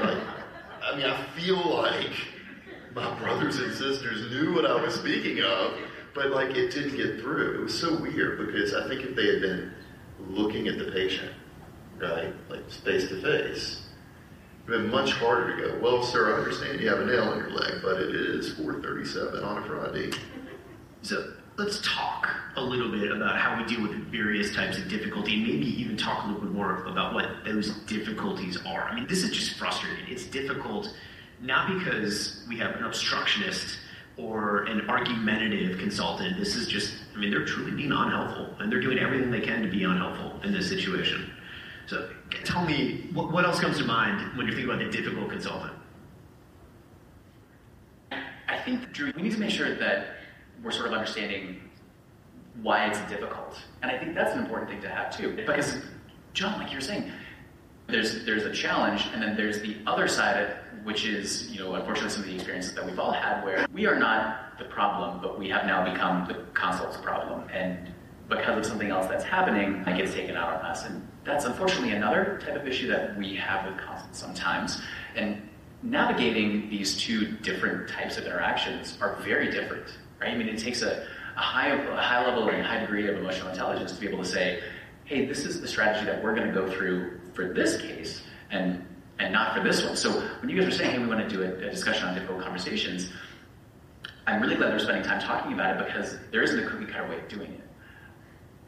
Like 0.00 0.18
I 0.82 0.96
mean 0.96 1.06
I 1.06 1.22
feel 1.38 1.64
like 1.76 2.10
my 2.94 3.18
brothers 3.18 3.58
and 3.58 3.72
sisters 3.72 4.30
knew 4.30 4.54
what 4.54 4.66
I 4.66 4.80
was 4.80 4.94
speaking 4.94 5.42
of, 5.42 5.74
but 6.14 6.30
like 6.30 6.50
it 6.50 6.72
didn't 6.72 6.96
get 6.96 7.20
through. 7.20 7.60
It 7.60 7.62
was 7.62 7.78
so 7.78 8.00
weird 8.00 8.46
because 8.46 8.74
I 8.74 8.88
think 8.88 9.02
if 9.02 9.16
they 9.16 9.26
had 9.26 9.40
been 9.40 9.72
looking 10.28 10.68
at 10.68 10.78
the 10.78 10.90
patient, 10.90 11.32
right, 11.98 12.32
like 12.48 12.70
face 12.70 13.08
to 13.08 13.20
face, 13.22 13.86
it 14.66 14.70
would 14.70 14.80
have 14.80 14.82
been 14.82 14.90
much 14.90 15.12
harder 15.12 15.56
to 15.56 15.62
go, 15.62 15.78
well, 15.80 16.02
sir, 16.02 16.34
I 16.34 16.38
understand 16.38 16.80
you 16.80 16.88
have 16.88 17.00
a 17.00 17.06
nail 17.06 17.32
in 17.32 17.38
your 17.38 17.50
leg, 17.50 17.80
but 17.82 18.00
it 18.00 18.14
is 18.14 18.52
437 18.54 19.42
on 19.42 19.62
a 19.62 19.66
Friday. 19.66 20.12
So 21.02 21.32
let's 21.62 21.80
talk 21.82 22.28
a 22.56 22.60
little 22.60 22.90
bit 22.90 23.12
about 23.12 23.38
how 23.38 23.56
we 23.56 23.64
deal 23.64 23.82
with 23.82 23.92
various 24.10 24.54
types 24.54 24.78
of 24.78 24.88
difficulty 24.88 25.34
and 25.34 25.42
maybe 25.44 25.66
even 25.80 25.96
talk 25.96 26.24
a 26.24 26.26
little 26.26 26.42
bit 26.42 26.50
more 26.50 26.84
about 26.86 27.14
what 27.14 27.44
those 27.44 27.70
difficulties 27.86 28.58
are. 28.66 28.82
I 28.82 28.94
mean, 28.96 29.06
this 29.06 29.22
is 29.22 29.30
just 29.30 29.56
frustrating. 29.58 30.04
It's 30.08 30.26
difficult 30.26 30.92
not 31.40 31.78
because 31.78 32.44
we 32.48 32.58
have 32.58 32.74
an 32.74 32.84
obstructionist 32.84 33.78
or 34.16 34.64
an 34.64 34.88
argumentative 34.88 35.78
consultant. 35.78 36.36
This 36.36 36.56
is 36.56 36.66
just, 36.66 36.94
I 37.14 37.20
mean, 37.20 37.30
they're 37.30 37.46
truly 37.46 37.70
being 37.70 37.92
unhelpful 37.92 38.56
and 38.58 38.70
they're 38.70 38.80
doing 38.80 38.98
everything 38.98 39.30
they 39.30 39.40
can 39.40 39.62
to 39.62 39.68
be 39.68 39.84
unhelpful 39.84 40.40
in 40.42 40.52
this 40.52 40.68
situation. 40.68 41.32
So 41.86 42.10
tell 42.44 42.64
me, 42.64 43.08
what, 43.12 43.32
what 43.32 43.44
else 43.44 43.60
comes 43.60 43.78
to 43.78 43.84
mind 43.84 44.36
when 44.36 44.48
you 44.48 44.54
think 44.54 44.66
about 44.66 44.80
the 44.80 44.90
difficult 44.90 45.30
consultant? 45.30 45.74
I 48.10 48.58
think, 48.64 48.92
Drew, 48.92 49.12
we 49.16 49.22
need 49.22 49.32
to 49.32 49.40
make 49.40 49.50
sure 49.50 49.74
that 49.76 50.16
we're 50.62 50.70
sort 50.70 50.88
of 50.88 50.92
understanding 50.92 51.60
why 52.62 52.86
it's 52.86 53.00
difficult. 53.10 53.58
And 53.82 53.90
I 53.90 53.98
think 53.98 54.14
that's 54.14 54.32
an 54.34 54.40
important 54.40 54.70
thing 54.70 54.80
to 54.82 54.88
have 54.88 55.16
too. 55.16 55.34
Because, 55.34 55.78
John, 56.34 56.58
like 56.60 56.70
you 56.70 56.76
were 56.76 56.82
saying, 56.82 57.10
there's 57.88 58.24
there's 58.24 58.44
a 58.44 58.52
challenge, 58.52 59.08
and 59.12 59.22
then 59.22 59.36
there's 59.36 59.60
the 59.60 59.76
other 59.86 60.06
side 60.08 60.42
of 60.42 60.84
which 60.84 61.04
is, 61.04 61.48
you 61.50 61.60
know, 61.60 61.74
unfortunately 61.74 62.10
some 62.10 62.22
of 62.22 62.28
the 62.28 62.34
experiences 62.34 62.74
that 62.74 62.84
we've 62.84 62.98
all 62.98 63.12
had 63.12 63.44
where 63.44 63.66
we 63.72 63.86
are 63.86 63.98
not 63.98 64.58
the 64.58 64.64
problem, 64.64 65.20
but 65.20 65.38
we 65.38 65.48
have 65.48 65.64
now 65.66 65.90
become 65.90 66.26
the 66.26 66.34
consult's 66.54 66.96
problem. 66.96 67.48
And 67.52 67.92
because 68.28 68.58
of 68.58 68.66
something 68.66 68.90
else 68.90 69.06
that's 69.06 69.24
happening, 69.24 69.84
it 69.86 69.96
gets 69.96 70.14
taken 70.14 70.36
out 70.36 70.48
on 70.54 70.64
us. 70.64 70.84
And 70.84 71.06
that's 71.24 71.44
unfortunately 71.44 71.92
another 71.92 72.40
type 72.44 72.56
of 72.56 72.66
issue 72.66 72.88
that 72.88 73.16
we 73.16 73.36
have 73.36 73.66
with 73.66 73.78
consults 73.78 74.18
sometimes. 74.18 74.80
And 75.14 75.48
navigating 75.82 76.68
these 76.70 76.96
two 76.96 77.32
different 77.38 77.88
types 77.88 78.16
of 78.16 78.24
interactions 78.24 78.98
are 79.00 79.16
very 79.22 79.50
different, 79.50 79.86
right? 80.22 80.32
I 80.32 80.36
mean, 80.36 80.48
it 80.48 80.58
takes 80.58 80.82
a, 80.82 81.06
a 81.36 81.40
high, 81.40 81.68
a 81.68 81.96
high 81.96 82.24
level 82.26 82.48
and 82.48 82.60
a 82.60 82.64
high 82.64 82.80
degree 82.80 83.08
of 83.08 83.16
emotional 83.16 83.48
intelligence 83.50 83.92
to 83.92 84.00
be 84.00 84.08
able 84.08 84.22
to 84.22 84.28
say, 84.28 84.62
hey, 85.04 85.26
this 85.26 85.44
is 85.44 85.60
the 85.60 85.68
strategy 85.68 86.06
that 86.06 86.22
we're 86.22 86.34
going 86.34 86.46
to 86.46 86.54
go 86.54 86.70
through 86.70 87.20
for 87.34 87.52
this 87.52 87.80
case, 87.80 88.22
and 88.50 88.84
and 89.18 89.32
not 89.32 89.54
for 89.54 89.62
this 89.62 89.84
one. 89.84 89.96
So 89.96 90.10
when 90.40 90.48
you 90.48 90.58
guys 90.58 90.68
are 90.68 90.76
saying, 90.76 90.90
hey, 90.92 90.98
we 90.98 91.06
want 91.06 91.28
to 91.28 91.34
do 91.34 91.42
a, 91.42 91.68
a 91.68 91.70
discussion 91.70 92.08
on 92.08 92.14
difficult 92.14 92.42
conversations, 92.42 93.10
I'm 94.26 94.40
really 94.40 94.56
glad 94.56 94.72
we're 94.72 94.78
spending 94.78 95.04
time 95.04 95.20
talking 95.20 95.52
about 95.52 95.80
it 95.80 95.86
because 95.86 96.16
there 96.30 96.42
isn't 96.42 96.58
a 96.58 96.66
cookie 96.68 96.86
cutter 96.86 97.08
way 97.08 97.18
of 97.18 97.28
doing 97.28 97.52
it. 97.52 97.60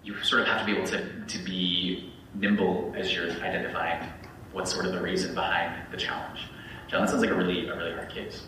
You 0.03 0.23
sort 0.23 0.43
of 0.43 0.49
have 0.49 0.61
to 0.61 0.67
be 0.67 0.73
able 0.73 0.87
to, 0.89 1.25
to 1.25 1.39
be 1.45 2.13
nimble 2.35 2.93
as 2.97 3.13
you're 3.13 3.31
identifying 3.31 4.07
what's 4.53 4.73
sort 4.73 4.87
of 4.87 4.93
the 4.93 5.01
reason 5.01 5.35
behind 5.35 5.91
the 5.91 5.97
challenge. 5.97 6.41
John, 6.89 7.01
that 7.01 7.11
sounds 7.11 7.23
like 7.23 7.31
a 7.31 7.35
really 7.35 7.69
a 7.69 7.77
really 7.77 7.93
hard 7.93 8.11
case. 8.11 8.47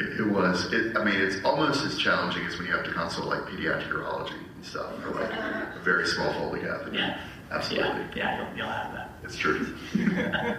It, 0.00 0.20
it 0.20 0.26
was. 0.26 0.72
It, 0.72 0.96
I 0.96 1.04
mean, 1.04 1.14
it's 1.20 1.44
almost 1.44 1.84
as 1.84 1.96
challenging 1.98 2.46
as 2.46 2.56
when 2.58 2.66
you 2.66 2.72
have 2.72 2.84
to 2.84 2.92
consult 2.92 3.26
like 3.28 3.40
pediatric 3.42 3.88
urology 3.90 4.32
and 4.56 4.64
stuff 4.64 5.00
for 5.02 5.10
like 5.10 5.30
a 5.30 5.78
very 5.84 6.06
small 6.06 6.32
Foley 6.32 6.60
catheter. 6.60 6.92
Yeah. 6.94 7.20
Absolutely. 7.50 7.88
Yeah, 7.88 8.06
yeah 8.14 8.48
you'll, 8.48 8.56
you'll 8.58 8.66
have 8.68 8.92
that. 8.94 9.10
It's 9.24 9.36
true. 9.36 9.76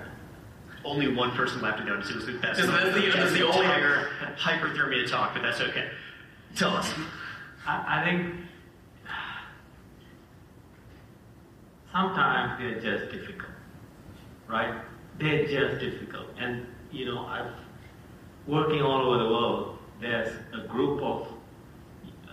Only 0.84 1.14
one 1.14 1.32
person 1.32 1.62
left 1.62 1.78
to 1.80 1.86
go, 1.86 2.02
so 2.02 2.10
it 2.10 2.16
was 2.16 2.26
the 2.26 2.34
best. 2.34 2.60
This 2.60 2.66
is 2.68 2.72
the- 2.72 3.02
this 3.02 3.32
is 3.32 3.34
the 3.34 3.46
only- 3.48 3.60
entire 3.60 4.10
hyperthermia 4.36 5.08
talk, 5.10 5.34
but 5.34 5.44
that's 5.44 5.62
okay. 5.62 5.90
Tell 6.56 6.76
us. 6.76 6.92
I, 7.68 8.02
I 8.02 8.04
think 8.04 8.36
sometimes 11.92 12.60
they're 12.60 12.80
just 13.00 13.12
difficult, 13.12 13.52
right? 14.50 14.82
They're 15.20 15.46
just 15.46 15.80
difficult. 15.80 16.28
And, 16.40 16.66
you 16.92 17.06
know, 17.06 17.26
I've 17.26 17.54
working 18.48 18.82
all 18.82 19.02
over 19.02 19.24
the 19.24 19.30
world, 19.30 19.78
there's 20.00 20.36
a 20.54 20.68
group 20.68 21.02
of, 21.02 21.28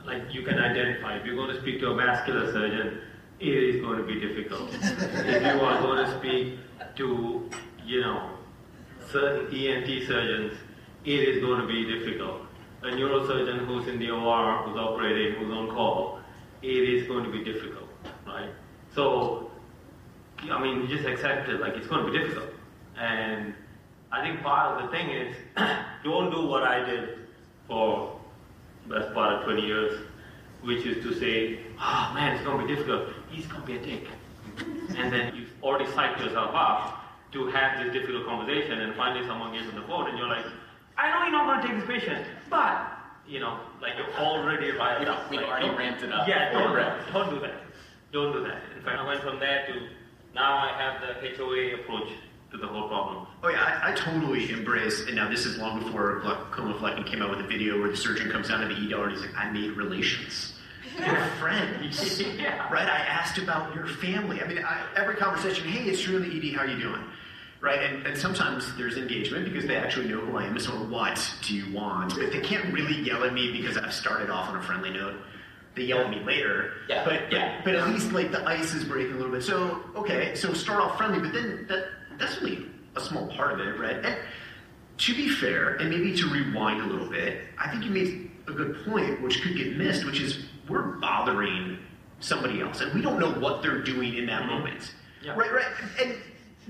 like 0.07 0.23
you 0.33 0.43
can 0.43 0.59
identify, 0.59 1.17
if 1.17 1.27
you're 1.27 1.37
going 1.37 1.55
to 1.55 1.61
speak 1.61 1.81
to 1.81 1.91
a 1.91 1.95
vascular 1.95 2.51
surgeon, 2.53 3.01
it 3.41 3.49
is 3.49 3.81
going 3.81 3.99
to 3.99 4.05
be 4.05 4.19
difficult. 4.21 4.71
if 4.73 5.43
you 5.43 5.61
are 5.61 5.81
going 5.83 6.05
to 6.05 6.19
speak 6.19 6.59
to, 6.97 7.49
you 7.85 8.01
know, 8.01 8.31
certain 9.11 9.55
ENT 9.55 9.87
surgeons, 10.07 10.59
it 11.05 11.29
is 11.29 11.43
going 11.43 11.61
to 11.61 11.67
be 11.67 11.85
difficult. 11.85 12.43
A 12.83 12.87
neurosurgeon 12.87 13.67
who's 13.67 13.87
in 13.89 13.99
the 13.99 14.11
OR, 14.11 14.63
who's 14.63 14.79
operating, 14.79 15.35
who's 15.35 15.53
on 15.53 15.69
call, 15.69 16.21
it 16.63 16.67
is 16.69 17.07
going 17.07 17.25
to 17.25 17.31
be 17.31 17.45
difficult, 17.45 17.89
right? 18.27 18.51
So, 18.95 19.51
I 20.51 20.61
mean, 20.61 20.83
you 20.83 20.89
just 20.89 21.07
accept 21.07 21.49
it, 21.49 21.61
like 21.61 21.75
it's 21.75 21.87
going 21.87 22.05
to 22.05 22.13
be 22.13 22.19
difficult. 22.19 22.51
And 22.97 23.55
I 24.11 24.23
think 24.23 24.43
part 24.43 24.81
of 24.83 24.91
the 24.91 24.97
thing 24.97 25.11
is, 25.11 25.37
don't 26.05 26.31
do 26.31 26.47
what 26.47 26.63
I 26.63 26.85
did 26.85 27.11
for 27.67 28.19
the 28.87 28.99
best 29.01 29.13
part 29.15 29.35
of 29.35 29.45
20 29.45 29.63
years, 29.63 30.01
which 30.63 30.87
is 30.87 31.03
to 31.05 31.15
say, 31.19 31.61
oh 31.79 32.11
man, 32.15 32.35
it's 32.37 32.45
going 32.45 32.59
to 32.61 32.67
be 32.67 32.75
difficult. 32.75 33.09
He's 33.31 33.47
going 33.47 33.61
to 33.63 33.67
be 33.67 33.77
a 33.77 33.83
dick. 33.83 34.09
And 34.97 35.13
then 35.13 35.35
you've 35.37 35.53
already 35.63 35.85
psyched 35.93 36.21
yourself 36.21 36.53
up 36.55 37.05
to 37.33 37.47
have 37.49 37.85
this 37.85 37.93
difficult 37.93 38.25
conversation, 38.27 38.81
and 38.81 38.95
finally 38.97 39.27
someone 39.27 39.53
gets 39.53 39.69
on 39.69 39.75
the 39.81 39.87
phone, 39.87 40.09
and 40.09 40.19
you're 40.19 40.29
like, 40.29 40.47
I 40.97 41.11
know 41.11 41.23
you're 41.25 41.33
not 41.33 41.47
going 41.47 41.61
to 41.61 41.69
take 41.69 41.87
this 41.87 42.01
patient, 42.01 42.27
but, 42.49 42.89
you 43.29 43.39
know, 43.41 43.61
like 43.83 43.93
you're 43.99 44.13
already 44.27 44.71
riled 44.73 45.07
up. 45.07 45.31
we've 45.31 45.41
Like, 45.41 45.49
already 45.51 45.69
ramped 45.71 46.03
it 46.03 46.13
up. 46.13 46.27
Yeah, 46.27 46.51
don't, 46.53 47.13
don't 47.13 47.31
do 47.35 47.41
that. 47.41 47.55
Don't 48.13 48.33
do 48.33 48.43
that. 48.45 48.63
In 48.77 48.83
fact, 48.83 48.99
I 48.99 49.07
went 49.07 49.21
from 49.23 49.39
there 49.39 49.67
to 49.67 49.89
now 50.35 50.57
I 50.57 50.73
have 50.81 51.01
the 51.03 51.37
HOA 51.37 51.75
approach 51.83 52.09
the 52.53 52.67
whole 52.67 52.89
problem. 52.89 53.27
Oh 53.43 53.49
yeah, 53.49 53.81
I, 53.83 53.93
I 53.93 53.95
totally 53.95 54.51
embrace. 54.51 55.03
And 55.07 55.15
now 55.17 55.29
this 55.29 55.45
is 55.47 55.59
long 55.59 55.83
before 55.83 56.23
Flecken 56.55 57.05
came 57.05 57.23
out 57.23 57.31
with 57.31 57.41
a 57.41 57.47
video 57.49 57.79
where 57.81 57.91
the 57.91 57.97
surgeon 57.97 58.31
comes 58.31 58.49
down 58.49 58.61
to 58.67 58.75
the 58.75 58.95
ER 58.95 59.05
and 59.05 59.13
he's 59.13 59.21
like, 59.21 59.37
"I 59.37 59.51
made 59.51 59.73
relations." 59.73 60.55
They're 60.97 61.31
friends, 61.39 62.21
Yeah. 62.39 62.73
right? 62.73 62.89
I 62.89 62.99
asked 62.99 63.39
about 63.39 63.73
your 63.75 63.87
family. 63.87 64.43
I 64.43 64.49
mean, 64.49 64.59
I, 64.65 64.81
every 64.97 65.15
conversation, 65.15 65.69
hey, 65.69 65.89
it's 65.91 66.05
the 66.05 66.17
ED. 66.17 66.57
How 66.57 66.63
are 66.63 66.67
you 66.67 66.79
doing? 66.81 67.05
Right? 67.61 67.81
And, 67.83 68.05
and 68.07 68.17
sometimes 68.19 68.75
there's 68.77 68.97
engagement 68.97 69.45
because 69.45 69.67
they 69.67 69.77
actually 69.77 70.09
know 70.09 70.21
who 70.21 70.37
I 70.39 70.45
am. 70.47 70.59
So 70.59 70.71
what 70.73 71.33
do 71.43 71.55
you 71.55 71.73
want? 71.73 72.15
But 72.17 72.33
they 72.33 72.41
can't 72.41 72.73
really 72.73 73.01
yell 73.03 73.23
at 73.25 73.33
me 73.35 73.53
because 73.53 73.77
I've 73.77 73.93
started 73.93 74.31
off 74.31 74.49
on 74.49 74.57
a 74.57 74.63
friendly 74.63 74.91
note. 74.91 75.17
They 75.77 75.83
yell 75.85 76.01
at 76.01 76.11
me 76.11 76.21
later. 76.25 76.73
Yeah, 76.89 77.05
But 77.05 77.31
yeah. 77.33 77.61
but 77.65 77.75
at 77.77 77.87
least 77.89 78.11
like 78.13 78.33
the 78.33 78.45
ice 78.45 78.75
is 78.75 78.83
breaking 78.85 79.13
a 79.13 79.17
little 79.17 79.31
bit. 79.33 79.45
So 79.45 79.81
okay, 79.95 80.35
so 80.35 80.53
start 80.53 80.81
off 80.81 80.97
friendly, 80.97 81.21
but 81.21 81.33
then 81.33 81.67
that 81.69 81.85
that's 82.19 82.39
only 82.39 82.67
a 82.97 83.01
small 83.01 83.29
part 83.29 83.53
of 83.53 83.61
it, 83.61 83.79
right? 83.79 84.05
And 84.05 84.17
to 84.99 85.15
be 85.15 85.29
fair, 85.29 85.75
and 85.77 85.91
maybe 85.91 86.17
to 86.17 86.29
rewind 86.29 86.81
a 86.83 86.87
little 86.87 87.09
bit, 87.09 87.43
I 87.57 87.71
think 87.71 87.85
you 87.85 87.91
made 87.91 88.31
a 88.49 88.53
good 88.53 88.85
point, 88.85 89.23
which 89.23 89.43
could 89.43 89.57
get 89.57 89.77
missed, 89.77 90.05
which 90.05 90.21
is 90.21 90.47
we're 90.69 90.99
bothering 90.99 91.79
somebody 92.21 92.61
else, 92.61 92.81
and 92.81 92.93
we 92.93 93.01
don't 93.01 93.21
know 93.21 93.33
what 93.33 93.63
they're 93.63 93.83
doing 93.83 94.17
in 94.17 94.27
that 94.27 94.43
mm-hmm. 94.43 94.51
moment. 94.51 94.95
Yeah. 95.23 95.35
Right, 95.35 95.53
right, 95.53 95.67
and 96.03 96.17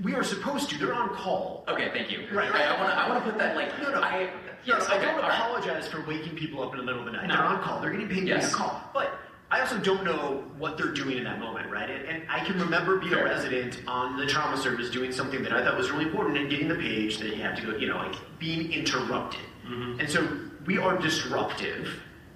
we 0.03 0.13
are 0.13 0.23
supposed 0.23 0.69
to. 0.69 0.77
They're 0.77 0.93
on 0.93 1.09
call. 1.09 1.63
Okay, 1.67 1.89
thank 1.93 2.11
you. 2.11 2.27
Right, 2.31 2.49
I, 2.49 2.53
right. 2.53 2.61
I 2.67 2.79
want 2.79 2.91
to 2.91 2.99
I 2.99 3.09
want 3.09 3.25
to 3.25 3.31
put 3.31 3.39
that 3.39 3.55
like 3.55 3.77
No, 3.81 3.91
no. 3.91 4.01
I 4.01 4.29
Yes, 4.65 4.87
I 4.89 4.97
don't 4.97 5.15
all 5.15 5.21
right. 5.21 5.33
apologize 5.33 5.87
for 5.87 6.05
waking 6.05 6.35
people 6.35 6.61
up 6.61 6.73
in 6.73 6.77
the 6.77 6.83
middle 6.83 6.99
of 6.99 7.05
the 7.05 7.13
night. 7.13 7.27
No. 7.27 7.35
They're 7.35 7.43
on 7.45 7.61
call. 7.61 7.79
They're 7.81 7.91
getting 7.91 8.09
paid 8.09 8.21
to 8.21 8.25
be 8.25 8.33
on 8.33 8.39
Yes. 8.41 8.53
call. 8.53 8.81
But 8.93 9.17
I 9.51 9.61
also 9.61 9.79
don't 9.79 10.03
know 10.03 10.43
what 10.59 10.77
they're 10.77 10.93
doing 10.93 11.17
in 11.17 11.23
that 11.23 11.39
moment, 11.39 11.71
right? 11.71 11.89
And, 11.89 12.05
and 12.05 12.23
I 12.29 12.43
can 12.45 12.59
remember 12.59 12.97
being 12.97 13.13
Fair. 13.13 13.25
a 13.25 13.29
resident 13.29 13.81
on 13.87 14.15
the 14.17 14.27
trauma 14.27 14.57
service 14.57 14.91
doing 14.91 15.11
something 15.11 15.41
that 15.41 15.51
I 15.51 15.63
thought 15.63 15.75
was 15.75 15.89
really 15.89 16.05
important 16.05 16.37
and 16.37 16.49
getting 16.49 16.67
the 16.67 16.75
page 16.75 17.17
that 17.17 17.29
you 17.35 17.41
have 17.41 17.55
to 17.59 17.65
go, 17.65 17.75
you 17.75 17.87
know, 17.87 17.97
like 17.97 18.15
being 18.37 18.71
interrupted. 18.71 19.41
Mm-hmm. 19.67 20.01
And 20.01 20.09
so 20.09 20.39
we 20.65 20.77
are 20.77 20.97
disruptive, 20.99 21.89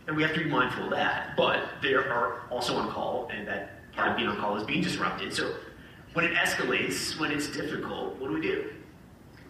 and 0.08 0.18
we 0.18 0.24
have 0.24 0.34
to 0.34 0.44
be 0.44 0.50
mindful 0.50 0.86
of 0.86 0.90
that. 0.92 1.38
But 1.38 1.64
they 1.84 1.94
are 1.94 2.48
also 2.50 2.76
on 2.76 2.90
call, 2.90 3.30
and 3.32 3.48
that 3.48 3.92
part 3.94 4.10
of 4.10 4.18
being 4.18 4.28
on 4.28 4.38
call 4.38 4.58
is 4.58 4.64
being 4.64 4.82
disrupted. 4.82 5.34
So 5.34 5.54
when 6.14 6.26
it 6.26 6.34
escalates, 6.34 7.20
when 7.20 7.32
it's 7.32 7.48
difficult, 7.48 8.20
what 8.20 8.30
do 8.30 8.34
we 8.34 8.42
do? 8.42 8.74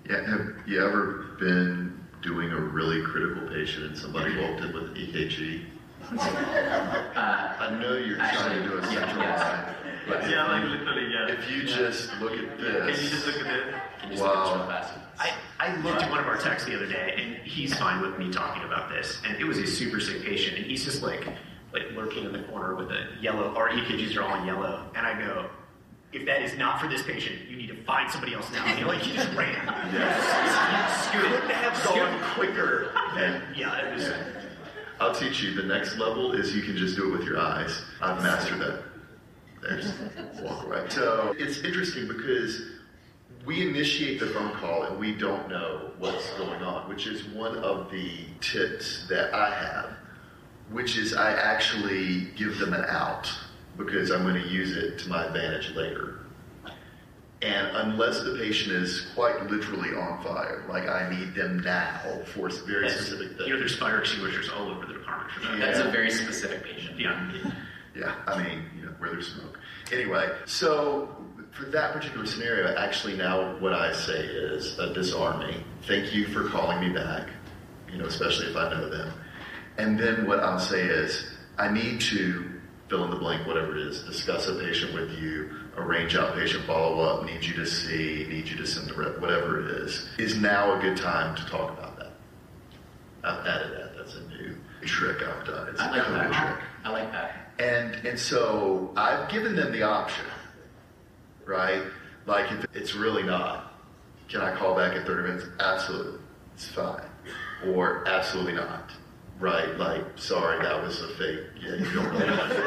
Yeah, 0.10 0.30
have 0.30 0.68
you 0.68 0.86
ever 0.86 1.38
been 1.40 1.98
doing 2.22 2.52
a 2.52 2.60
really 2.60 3.02
critical 3.04 3.48
patient 3.48 3.86
and 3.86 3.98
somebody 3.98 4.38
walked 4.42 4.62
in 4.62 4.74
with 4.74 4.84
an 4.84 4.98
EKG? 6.04 7.16
I 7.16 7.78
know 7.80 7.94
you're 7.96 8.18
trying 8.18 8.62
to 8.62 8.68
do 8.68 8.78
a 8.78 8.78
Uh, 8.78 8.84
Actually, 8.84 8.96
yeah, 8.96 9.06
central 9.06 9.26
line, 9.26 9.76
but 10.08 10.30
Yeah, 10.30 10.48
like 10.48 10.64
literally, 10.66 11.12
yeah. 11.14 11.28
if 11.32 11.50
you 11.52 11.64
just 11.64 12.20
look 12.20 12.34
at 12.34 12.58
Can 12.58 12.66
you 12.66 12.82
this, 12.86 13.10
just 13.10 13.26
look 13.26 13.36
at 13.38 13.44
this? 13.44 13.80
Can 14.02 14.12
you 14.12 14.18
just 14.18 14.22
look 14.22 14.36
at 14.36 14.44
this 14.44 14.54
Wow. 14.54 14.56
real 14.56 14.68
fast? 14.68 14.94
I, 15.20 15.32
I 15.60 15.76
looked 15.78 16.02
at 16.04 16.10
one 16.10 16.20
of 16.20 16.28
our 16.28 16.38
texts 16.38 16.68
the 16.68 16.76
other 16.76 16.88
day, 16.88 17.16
and 17.18 17.36
he's 17.48 17.78
fine 17.78 18.02
with 18.02 18.18
me 18.18 18.32
talking 18.32 18.64
about 18.64 18.90
this. 18.90 19.22
And 19.26 19.38
it 19.38 19.46
was 19.46 19.58
a 19.60 19.68
super 19.68 20.00
sick 20.00 20.24
patient, 20.24 20.58
and 20.58 20.66
he's 20.66 20.84
just 20.84 21.04
like, 21.04 21.26
like 21.74 21.84
lurking 21.96 22.26
in 22.26 22.34
the 22.34 22.44
corner 22.44 22.76
with 22.76 22.90
a 22.92 23.08
yellow. 23.22 23.56
Our 23.56 23.70
EKGs 23.70 24.18
are 24.18 24.24
all 24.24 24.36
in 24.40 24.46
yellow, 24.46 24.90
and 24.96 25.06
I 25.06 25.18
go, 25.18 25.50
if 26.12 26.26
that 26.26 26.42
is 26.44 26.56
not 26.58 26.80
for 26.82 26.88
this 26.88 27.02
patient, 27.02 27.50
you 27.50 27.56
need 27.58 27.68
to 27.68 27.84
find 27.86 28.10
somebody 28.12 28.34
else 28.36 28.52
now. 28.52 28.64
And 28.66 28.86
like 28.86 29.00
he 29.00 29.14
just 29.16 29.32
ran. 29.36 29.56
Yes. 29.94 31.10
You 31.14 31.22
couldn't 31.22 31.50
have 31.50 31.84
gone 31.86 32.20
quicker. 32.36 32.92
Than, 33.16 33.42
yeah, 33.56 33.78
it 33.78 33.96
was. 33.96 34.12
I'll 35.00 35.14
teach 35.14 35.42
you. 35.42 35.54
The 35.54 35.64
next 35.64 35.98
level 35.98 36.34
is 36.34 36.56
you 36.56 36.62
can 36.62 36.78
just 36.78 36.96
do 36.96 37.10
it 37.14 37.18
with 37.18 37.28
your 37.28 37.40
eyes. 37.40 37.82
I've 38.02 38.22
mastered 38.22 38.60
that. 38.60 38.84
There's 39.62 39.94
walk 40.42 40.66
away. 40.66 40.86
So 40.90 41.34
it's 41.38 41.60
interesting 41.60 42.08
because 42.08 42.62
we 43.46 43.68
initiate 43.68 44.20
the 44.20 44.28
phone 44.28 44.52
call 44.52 44.84
and 44.84 45.00
we 45.00 45.14
don't 45.14 45.50
know 45.50 45.92
what's 46.00 46.30
going 46.32 46.62
on, 46.62 46.88
which 46.88 47.08
is 47.08 47.24
one 47.26 47.58
of 47.58 47.92
the 47.92 48.26
tips 48.40 49.08
that 49.10 49.34
I 49.34 49.54
have, 49.54 49.90
which 50.72 50.98
is 50.98 51.14
I 51.14 51.34
actually 51.34 52.28
give 52.36 52.58
them 52.60 52.74
an 52.74 52.86
out 52.86 53.32
because 53.78 54.12
I'm 54.12 54.24
going 54.24 54.42
to 54.42 54.48
use 54.48 54.76
it 54.78 55.00
to 55.00 55.10
my 55.10 55.26
advantage 55.26 55.74
later. 55.76 56.13
And 57.44 57.76
unless 57.76 58.22
the 58.22 58.36
patient 58.38 58.72
is 58.74 59.08
quite 59.16 59.50
literally 59.50 59.90
on 59.96 60.24
fire, 60.24 60.64
like 60.70 60.88
I 60.88 61.10
need 61.10 61.36
them 61.36 61.60
now 61.60 62.00
for 62.28 62.50
very 62.50 62.88
That's- 62.88 63.02
specific 63.06 63.38
things. 63.38 63.48
You 63.48 63.54
know, 63.54 63.60
there's 63.60 63.76
fire 63.76 64.00
extinguishers 64.00 64.50
all 64.50 64.70
over 64.70 64.86
the 64.86 64.94
department 64.94 65.32
for 65.34 65.42
that. 65.52 65.60
That's 65.60 65.80
a 65.80 65.92
very 65.92 66.10
specific 66.10 66.64
patient. 66.64 66.98
Yeah. 67.00 67.30
Yeah, 67.96 68.16
I 68.28 68.42
mean, 68.42 68.64
you 68.76 68.86
know, 68.86 68.92
where 68.98 69.12
there's 69.12 69.34
smoke. 69.34 69.60
Anyway, 69.92 70.30
so 70.46 71.16
for 71.52 71.66
that 71.66 71.94
particular 71.94 72.26
scenario, 72.26 72.74
actually 72.76 73.16
now 73.18 73.58
what 73.60 73.74
I 73.74 73.92
say 73.94 74.22
is 74.26 74.76
disarm 74.94 75.40
me. 75.46 75.64
Thank 75.86 76.14
you 76.14 76.26
for 76.28 76.48
calling 76.48 76.80
me 76.80 76.90
back, 76.90 77.28
you 77.92 77.98
know, 77.98 78.06
especially 78.06 78.48
if 78.48 78.56
I 78.56 78.70
know 78.72 78.90
them. 78.90 79.14
And 79.78 80.00
then 80.00 80.26
what 80.26 80.40
I'll 80.40 80.60
say 80.60 80.82
is, 80.82 81.30
I 81.58 81.70
need 81.72 82.00
to 82.02 82.53
fill 82.94 83.06
in 83.06 83.10
the 83.10 83.16
blank, 83.16 83.48
whatever 83.48 83.76
it 83.76 83.88
is, 83.88 84.04
discuss 84.04 84.48
a 84.48 84.54
patient 84.54 84.94
with 84.94 85.10
you, 85.18 85.50
arrange 85.78 86.14
outpatient 86.14 86.64
follow-up, 86.68 87.26
need 87.26 87.44
you 87.44 87.56
to 87.56 87.66
see, 87.66 88.28
need 88.30 88.48
you 88.48 88.56
to 88.56 88.68
send 88.68 88.88
the 88.88 88.94
rep, 88.94 89.18
whatever 89.20 89.62
it 89.62 89.66
is. 89.82 90.08
Is 90.20 90.36
now 90.40 90.78
a 90.78 90.80
good 90.80 90.96
time 90.96 91.36
to 91.36 91.44
talk 91.48 91.76
about 91.76 91.98
that? 91.98 92.12
I've 93.24 93.48
added 93.48 93.72
that. 93.80 93.98
That's 93.98 94.14
a 94.16 94.22
new 94.28 94.56
trick 94.86 95.24
I've 95.24 95.44
done. 95.44 95.70
It's 95.70 95.80
a 95.82 95.86
I 95.86 95.90
like 95.90 96.04
code 96.04 96.16
that. 96.20 96.50
trick. 96.56 96.66
I 96.84 96.90
like 96.92 97.12
that. 97.14 97.52
And 97.58 97.96
and 98.06 98.20
so 98.20 98.94
I've 98.96 99.28
given 99.32 99.56
them 99.56 99.72
the 99.72 99.82
option, 99.82 100.26
right? 101.46 101.82
Like 102.28 102.52
if 102.52 102.64
it's 102.76 102.94
really 102.94 103.24
not, 103.24 103.74
can 104.30 104.42
I 104.42 104.56
call 104.56 104.76
back 104.76 104.96
in 104.96 105.04
30 105.04 105.24
minutes? 105.30 105.46
Absolutely, 105.60 106.20
it's 106.54 106.68
fine. 106.68 107.02
Or 107.66 108.08
absolutely 108.08 108.54
not, 108.54 108.92
right? 109.44 109.78
Like 109.78 110.04
sorry, 110.16 110.64
that 110.64 110.82
was 110.82 111.02
a 111.02 111.10
fake. 111.10 111.42
Yeah, 111.62 111.76
you 111.76 111.86
don't 111.94 112.10
really 112.10 112.30
want 112.38 112.50
to. 112.52 112.58
No, 112.58 112.64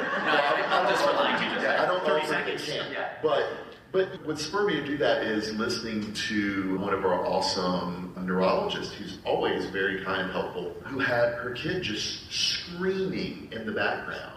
I'm 0.71 0.88
just 0.92 1.06
relying 1.06 1.38
to 1.49 1.54
just 1.54 1.62
Yeah, 1.64 1.83
I 1.83 1.87
don't 1.87 2.06
know 2.06 2.14
30 2.14 2.23
if 2.23 2.28
seconds. 2.28 2.66
they 2.66 2.73
can. 2.78 2.92
Yeah. 2.92 3.09
But 3.23 3.47
but 3.92 4.26
what 4.26 4.38
spurred 4.38 4.66
me 4.66 4.75
to 4.75 4.85
do 4.87 4.99
that 4.99 5.23
is 5.23 5.54
listening 5.54 6.12
to 6.12 6.78
one 6.78 6.92
of 6.92 7.04
our 7.04 7.26
awesome 7.26 8.12
neurologists 8.23 8.92
who's 8.95 9.18
always 9.25 9.64
very 9.66 10.04
kind 10.04 10.23
and 10.23 10.33
helpful, 10.33 10.75
who 10.85 10.99
had 10.99 11.33
her 11.35 11.52
kid 11.52 11.83
just 11.83 12.30
screaming 12.30 13.49
in 13.52 13.64
the 13.64 13.73
background. 13.73 14.33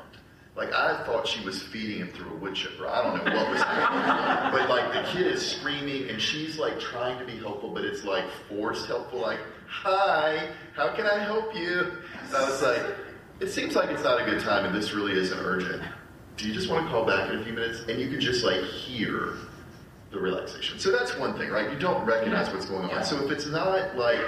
Like 0.56 0.72
I 0.74 1.04
thought 1.06 1.28
she 1.28 1.44
was 1.46 1.62
feeding 1.62 1.98
him 2.00 2.10
through 2.10 2.32
a 2.32 2.36
wood 2.36 2.56
chipper. 2.56 2.88
I 2.88 3.04
don't 3.04 3.26
know 3.26 3.36
what 3.36 3.50
was 3.52 3.62
happening. 3.62 4.60
but 4.60 4.70
like 4.70 4.94
the 4.94 5.04
kid 5.12 5.28
is 5.28 5.46
screaming 5.46 6.10
and 6.10 6.22
she's 6.22 6.58
like 6.58 6.80
trying 6.80 7.18
to 7.20 7.26
be 7.26 7.38
helpful, 7.38 7.70
but 7.74 7.84
it's 7.84 8.04
like 8.04 8.26
forced 8.50 8.88
helpful, 8.88 9.20
like, 9.20 9.40
hi, 9.70 10.50
how 10.76 10.94
can 10.94 11.06
I 11.06 11.20
help 11.20 11.56
you? 11.56 11.92
And 12.28 12.36
I 12.36 12.50
was 12.50 12.62
like, 12.62 12.82
it 13.40 13.50
seems 13.50 13.76
like 13.76 13.90
it's 13.90 14.04
not 14.04 14.22
a 14.22 14.26
good 14.26 14.42
time 14.42 14.66
and 14.66 14.76
this 14.76 14.94
really 14.94 15.14
isn't 15.14 15.40
urgent. 15.40 15.82
Do 16.38 16.48
you 16.48 16.54
just 16.54 16.70
want 16.70 16.86
to 16.86 16.92
call 16.92 17.06
back 17.06 17.30
in 17.30 17.40
a 17.40 17.44
few 17.44 17.54
minutes? 17.54 17.82
And 17.88 18.00
you 18.00 18.10
can 18.10 18.20
just 18.20 18.44
like 18.44 18.64
hear 18.64 19.36
the 20.12 20.20
relaxation. 20.20 20.80
So 20.80 20.92
that's 20.92 21.18
one 21.18 21.38
thing, 21.38 21.50
right? 21.50 21.72
You 21.72 21.78
don't 21.78 22.06
recognize 22.06 22.52
what's 22.52 22.66
going 22.66 22.84
on. 22.84 22.90
Yeah. 22.90 23.02
So 23.02 23.24
if 23.24 23.32
it's 23.32 23.46
not 23.46 23.96
like, 23.96 24.20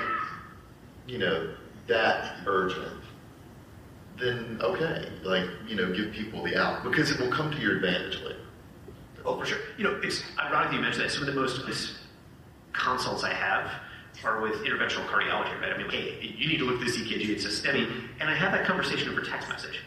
you 1.07 1.17
know, 1.17 1.53
that 1.87 2.37
urgent, 2.45 3.01
then 4.19 4.59
okay, 4.61 5.09
like, 5.23 5.47
you 5.67 5.75
know, 5.75 5.91
give 5.91 6.11
people 6.11 6.43
the 6.43 6.55
out 6.55 6.83
because 6.83 7.09
it 7.11 7.19
will 7.19 7.31
come 7.31 7.49
to 7.51 7.57
your 7.57 7.77
advantage 7.77 8.21
later. 8.21 8.37
Oh, 9.25 9.39
for 9.39 9.45
sure. 9.45 9.59
You 9.77 9.85
know, 9.85 9.99
it's 10.03 10.23
ironic 10.39 10.69
that 10.69 10.75
you 10.75 10.81
mentioned 10.81 11.05
that. 11.05 11.11
Some 11.11 11.27
of 11.27 11.33
the 11.33 11.39
most 11.39 11.95
consults 12.73 13.23
I 13.23 13.33
have 13.33 13.71
are 14.23 14.41
with 14.41 14.53
interventional 14.63 15.05
cardiology, 15.07 15.59
right? 15.61 15.73
I 15.73 15.77
mean, 15.77 15.87
like, 15.87 15.95
hey, 15.95 16.35
you 16.37 16.47
need 16.47 16.59
to 16.59 16.65
look 16.65 16.79
at 16.79 16.85
this 16.85 16.97
EKG, 16.97 17.29
it's 17.29 17.45
a 17.45 17.49
STEMI, 17.49 17.89
and 18.19 18.29
I 18.29 18.35
have 18.35 18.51
that 18.51 18.65
conversation 18.65 19.09
over 19.09 19.21
text 19.21 19.49
message, 19.49 19.79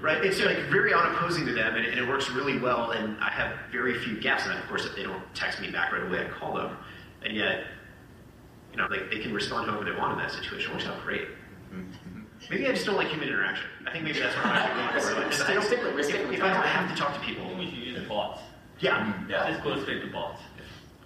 right? 0.00 0.24
It's 0.24 0.40
like 0.40 0.58
very 0.70 0.92
unopposing 0.92 1.46
to 1.46 1.52
them, 1.52 1.76
and, 1.76 1.86
and 1.86 1.98
it 1.98 2.06
works 2.08 2.30
really 2.30 2.58
well, 2.58 2.90
and 2.92 3.16
I 3.22 3.30
have 3.30 3.54
very 3.70 3.98
few 4.00 4.20
gaps 4.20 4.44
in 4.44 4.50
that. 4.50 4.62
Of 4.62 4.68
course, 4.68 4.84
if 4.84 4.96
they 4.96 5.02
don't 5.04 5.22
text 5.34 5.60
me 5.60 5.70
back 5.70 5.92
right 5.92 6.02
away, 6.02 6.26
I 6.26 6.28
call 6.28 6.54
them, 6.56 6.76
and 7.24 7.36
yet, 7.36 7.64
you 8.72 8.78
know, 8.78 8.86
like 8.88 9.10
they 9.10 9.20
can 9.20 9.32
respond 9.32 9.68
however 9.70 9.84
they 9.84 9.96
want 9.96 10.12
in 10.12 10.18
that 10.18 10.30
situation. 10.32 10.70
It 10.70 10.74
works 10.74 10.86
out 10.86 11.00
great. 11.04 11.28
Mm-hmm. 11.72 12.20
Maybe 12.50 12.66
I 12.66 12.72
just 12.72 12.86
don't 12.86 12.96
like 12.96 13.08
human 13.08 13.28
interaction. 13.28 13.66
I 13.86 13.92
think 13.92 14.04
maybe 14.04 14.18
that's 14.20 14.34
what 14.36 14.46
I'm 14.46 14.56
actually 14.56 15.14
going 15.14 15.26
for. 15.26 15.32
Stick- 15.32 15.48
Like, 15.56 15.64
stick 15.64 15.82
with- 15.82 15.98
if, 15.98 16.06
stick 16.06 16.26
with 16.26 16.34
if 16.38 16.42
I 16.42 16.46
don't 16.48 16.56
contact. 16.62 16.76
have 16.76 16.96
to 16.96 17.02
talk 17.02 17.14
to 17.14 17.20
people, 17.20 17.54
We 17.58 17.66
should 17.68 17.78
use 17.78 18.08
bots. 18.08 18.40
yeah. 18.80 19.12
Yeah. 19.28 19.50
Just 19.50 19.62
go 19.64 19.80
straight 19.82 20.02
to 20.02 20.10
bots. 20.12 20.40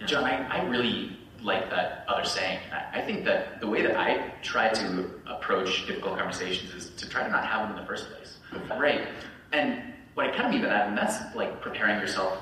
Yeah. 0.01 0.07
John, 0.07 0.25
I, 0.25 0.47
I 0.59 0.65
really 0.69 1.17
like 1.43 1.71
that 1.71 2.05
other 2.09 2.25
saying. 2.25 2.59
I, 2.73 3.01
I 3.01 3.03
think 3.05 3.25
that 3.25 3.61
the 3.61 3.67
way 3.67 3.83
that 3.83 3.97
I 3.97 4.35
try 4.43 4.69
to 4.69 5.11
approach 5.27 5.87
difficult 5.87 6.19
conversations 6.19 6.73
is 6.75 6.91
to 6.91 7.09
try 7.09 7.23
to 7.23 7.31
not 7.31 7.45
have 7.45 7.69
them 7.69 7.77
in 7.77 7.83
the 7.83 7.87
first 7.87 8.11
place. 8.11 8.39
Right. 8.79 9.07
And 9.53 9.95
what 10.15 10.27
I 10.27 10.31
kind 10.31 10.47
of 10.47 10.51
mean 10.53 10.63
by 10.63 10.69
that, 10.69 10.89
and 10.89 10.97
that's 10.97 11.35
like 11.35 11.61
preparing 11.61 11.99
yourself 11.99 12.39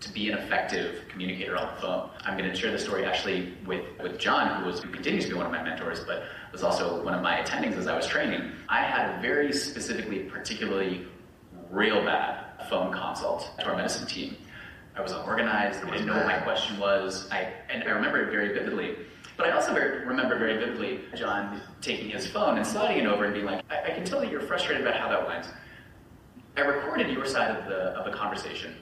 to 0.00 0.12
be 0.12 0.30
an 0.30 0.38
effective 0.38 1.02
communicator 1.08 1.56
on 1.56 1.74
the 1.74 1.80
phone. 1.80 2.10
I'm 2.24 2.38
going 2.38 2.48
to 2.48 2.56
share 2.56 2.72
the 2.72 2.78
story 2.78 3.04
actually 3.04 3.52
with, 3.66 3.84
with 4.02 4.18
John, 4.18 4.62
who, 4.62 4.70
was, 4.70 4.82
who 4.82 4.90
continues 4.90 5.24
to 5.24 5.30
be 5.30 5.36
one 5.36 5.44
of 5.44 5.52
my 5.52 5.62
mentors, 5.62 6.00
but 6.04 6.24
was 6.52 6.62
also 6.62 7.04
one 7.04 7.12
of 7.12 7.22
my 7.22 7.36
attendings 7.42 7.76
as 7.76 7.86
I 7.86 7.94
was 7.94 8.06
training. 8.06 8.50
I 8.68 8.82
had 8.82 9.18
a 9.18 9.20
very 9.20 9.52
specifically, 9.52 10.20
particularly 10.20 11.06
real 11.70 12.02
bad 12.02 12.66
phone 12.68 12.92
consult 12.92 13.50
to 13.58 13.66
our 13.66 13.76
medicine 13.76 14.06
team. 14.06 14.36
I 15.00 15.02
was 15.02 15.12
unorganized. 15.12 15.82
I 15.82 15.90
didn't 15.92 16.06
know 16.08 16.16
what 16.16 16.26
my 16.26 16.38
question 16.40 16.78
was. 16.78 17.26
I 17.32 17.50
and 17.70 17.82
I 17.84 17.86
remember 17.86 18.20
it 18.22 18.30
very 18.30 18.52
vividly. 18.52 18.96
But 19.38 19.46
I 19.48 19.52
also 19.52 19.72
very, 19.72 20.04
remember 20.04 20.38
very 20.38 20.58
vividly 20.58 21.00
John 21.16 21.62
taking 21.80 22.10
his 22.10 22.26
phone 22.26 22.58
and 22.58 22.66
sliding 22.66 22.98
it 22.98 23.06
over 23.06 23.24
and 23.24 23.32
being 23.32 23.46
like, 23.46 23.64
I, 23.70 23.84
I 23.84 23.90
can 23.94 24.04
tell 24.04 24.20
that 24.20 24.30
you're 24.30 24.42
frustrated 24.42 24.86
about 24.86 25.00
how 25.00 25.08
that 25.08 25.26
went. 25.26 25.46
I 26.58 26.60
recorded 26.60 27.10
your 27.10 27.24
side 27.24 27.56
of 27.56 27.64
the 27.64 27.76
of 27.98 28.04
the 28.04 28.12
conversation. 28.12 28.74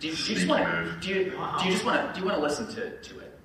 Do 0.00 0.08
you, 0.08 0.14
do 0.14 0.22
you 0.30 0.34
just 0.36 0.48
want 0.48 0.64
to 0.64 0.96
do 1.06 1.08
you 1.10 1.24
do 1.24 1.64
you 1.66 1.72
just 1.72 1.84
want 1.84 2.08
to 2.08 2.14
do 2.14 2.20
you 2.20 2.26
want 2.26 2.38
to 2.38 2.42
listen 2.42 2.66
to, 2.68 2.98
to 2.98 3.20
it? 3.20 3.38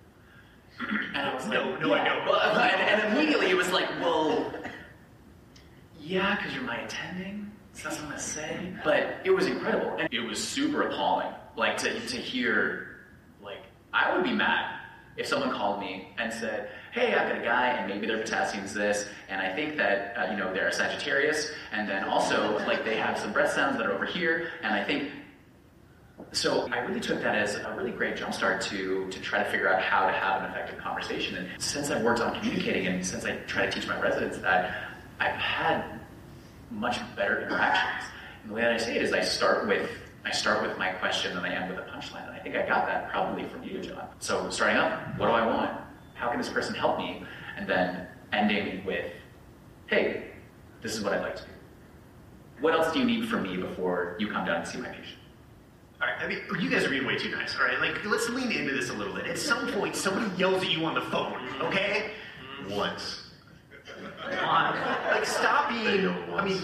And 1.14 1.18
I 1.18 1.34
was 1.36 1.46
No, 1.48 1.70
like, 1.72 1.82
no, 1.82 1.94
I 1.94 1.98
yeah. 1.98 2.16
don't. 2.16 2.26
Well, 2.28 2.40
and, 2.60 3.02
and 3.02 3.18
immediately 3.18 3.50
it 3.50 3.58
was 3.58 3.70
like, 3.74 3.90
well, 4.00 4.54
yeah, 6.00 6.38
because 6.38 6.54
you're 6.54 6.64
my 6.64 6.78
attending. 6.78 7.52
So 7.74 7.90
that's 7.90 7.96
what 7.98 8.04
I'm 8.06 8.10
gonna 8.12 8.22
say. 8.22 8.74
But 8.86 9.18
it 9.26 9.32
was 9.32 9.48
incredible, 9.48 9.98
and 10.00 10.08
it 10.14 10.22
was 10.22 10.42
super 10.42 10.84
appalling. 10.84 11.34
Like 11.56 11.78
to 11.78 12.00
to 12.08 12.18
hear, 12.18 12.98
like 13.42 13.64
I 13.94 14.16
would 14.16 14.24
be 14.24 14.34
mad 14.34 14.80
if 15.18 15.28
someone 15.28 15.52
called 15.52 15.80
me 15.80 16.10
and 16.18 16.34
said, 16.34 16.70
"Hey, 16.92 17.14
I've 17.14 17.30
got 17.30 17.42
a 17.42 17.44
guy, 17.44 17.68
and 17.68 17.88
maybe 17.88 18.08
their 18.08 18.18
potassium's 18.18 18.74
this, 18.74 19.08
and 19.30 19.40
I 19.40 19.54
think 19.54 19.78
that 19.78 20.18
uh, 20.18 20.32
you 20.32 20.38
know 20.38 20.52
they're 20.52 20.70
a 20.70 20.74
Sagittarius, 20.74 21.52
and 21.72 21.88
then 21.88 22.04
also 22.06 22.58
like 22.66 22.84
they 22.84 22.98
have 22.98 23.20
some 23.20 23.32
breath 23.32 23.54
sounds 23.54 23.78
that 23.78 23.86
are 23.86 23.94
over 23.94 24.06
here, 24.06 24.50
and 24.64 24.74
I 24.74 24.84
think." 24.84 25.12
So 26.32 26.68
I 26.72 26.80
really 26.80 27.00
took 27.00 27.22
that 27.22 27.36
as 27.36 27.56
a 27.56 27.76
really 27.78 27.92
great 27.92 28.16
jumpstart 28.16 28.62
to 28.70 29.10
to 29.10 29.22
try 29.22 29.44
to 29.44 29.50
figure 29.52 29.72
out 29.72 29.82
how 29.82 30.08
to 30.08 30.12
have 30.12 30.44
an 30.44 30.50
effective 30.50 30.80
conversation. 30.80 31.36
And 31.38 31.62
since 31.62 31.92
I've 31.92 32.02
worked 32.02 32.22
on 32.22 32.40
communicating, 32.40 32.88
and 32.88 33.06
since 33.06 33.26
I 33.26 33.36
try 33.46 33.68
to 33.68 33.72
teach 33.72 33.88
my 33.88 34.00
residents 34.02 34.40
that, 34.40 34.90
I've 35.20 35.36
had 35.36 36.00
much 36.72 36.98
better 37.16 37.42
interactions. 37.42 38.10
And 38.42 38.52
the 38.52 38.56
way 38.56 38.62
that 38.62 38.72
I 38.72 38.78
say 38.78 38.96
it 38.96 39.04
is 39.04 39.14
I 39.14 39.22
start 39.22 39.68
with 39.68 39.90
I 40.26 40.32
start 40.32 40.66
with 40.66 40.78
my 40.78 40.90
question 40.90 41.36
and 41.38 41.46
I 41.46 41.50
end 41.50 41.70
with 41.70 41.80
a 41.80 41.90
punchline. 41.90 42.28
And 42.28 42.36
I 42.36 42.40
think 42.40 42.56
I 42.56 42.66
got 42.66 42.86
that 42.88 43.10
probably 43.10 43.46
from 43.46 43.64
you, 43.64 43.80
John. 43.82 44.08
So 44.20 44.50
starting 44.50 44.78
up, 44.78 45.18
what 45.18 45.28
do 45.28 45.34
I 45.34 45.46
want? 45.46 45.72
How 46.14 46.30
can 46.30 46.38
this 46.38 46.50
person 46.50 46.74
help 46.76 46.98
me? 46.98 47.24
And 47.58 47.68
then 47.68 48.08
ending 48.32 48.86
with, 48.86 49.12
hey, 49.88 50.32
this 50.82 50.96
is 50.96 51.04
what 51.04 51.14
I'd 51.14 51.22
like 51.22 51.36
to 51.38 51.44
do. 51.44 51.50
What 52.62 52.74
else 52.74 52.94
do 52.94 53.00
you 53.00 53.06
need 53.06 53.28
from 53.28 53.44
me 53.44 53.58
before 53.58 54.16
you 54.20 54.28
come 54.28 54.46
down 54.46 54.58
and 54.58 54.68
see 54.68 54.78
my 54.78 54.88
patient? 54.88 55.20
All 56.02 56.08
right, 56.08 56.18
I 56.22 56.28
mean, 56.28 56.40
you 56.60 56.70
guys 56.70 56.86
are 56.86 56.90
being 56.90 57.06
way 57.06 57.18
too 57.18 57.32
nice. 57.32 57.56
All 57.56 57.64
right, 57.64 57.80
like 57.80 58.04
let's 58.06 58.30
lean 58.30 58.52
into 58.52 58.74
this 58.74 58.90
a 58.90 58.94
little 58.94 59.14
bit. 59.14 59.26
At 59.26 59.38
some 59.38 59.72
point, 59.74 59.96
somebody 59.96 60.30
yells 60.38 60.64
at 60.64 60.70
you 60.70 60.84
on 60.86 60.96
the 60.96 61.02
phone. 61.02 61.42
Okay, 61.62 62.12
Once. 62.70 63.32
like 65.12 65.26
stop 65.26 65.70
being. 65.70 66.08
I 66.08 66.44
mean, 66.46 66.58
once. 66.58 66.62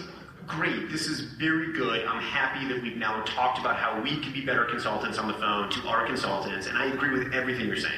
Great. 0.50 0.90
This 0.90 1.08
is 1.08 1.22
very 1.22 1.72
good. 1.74 2.06
I'm 2.06 2.22
happy 2.22 2.68
that 2.68 2.82
we've 2.82 2.98
now 2.98 3.22
talked 3.22 3.60
about 3.60 3.78
how 3.78 4.02
we 4.02 4.20
can 4.20 4.34
be 4.34 4.44
better 4.44 4.66
consultants 4.66 5.18
on 5.18 5.28
the 5.28 5.36
phone 5.36 5.70
to 5.70 5.88
our 5.88 6.06
consultants, 6.06 6.68
and 6.68 6.78
I 6.78 6.88
agree 6.88 7.18
with 7.18 7.34
everything 7.34 7.68
you're 7.68 7.78
saying. 7.78 7.94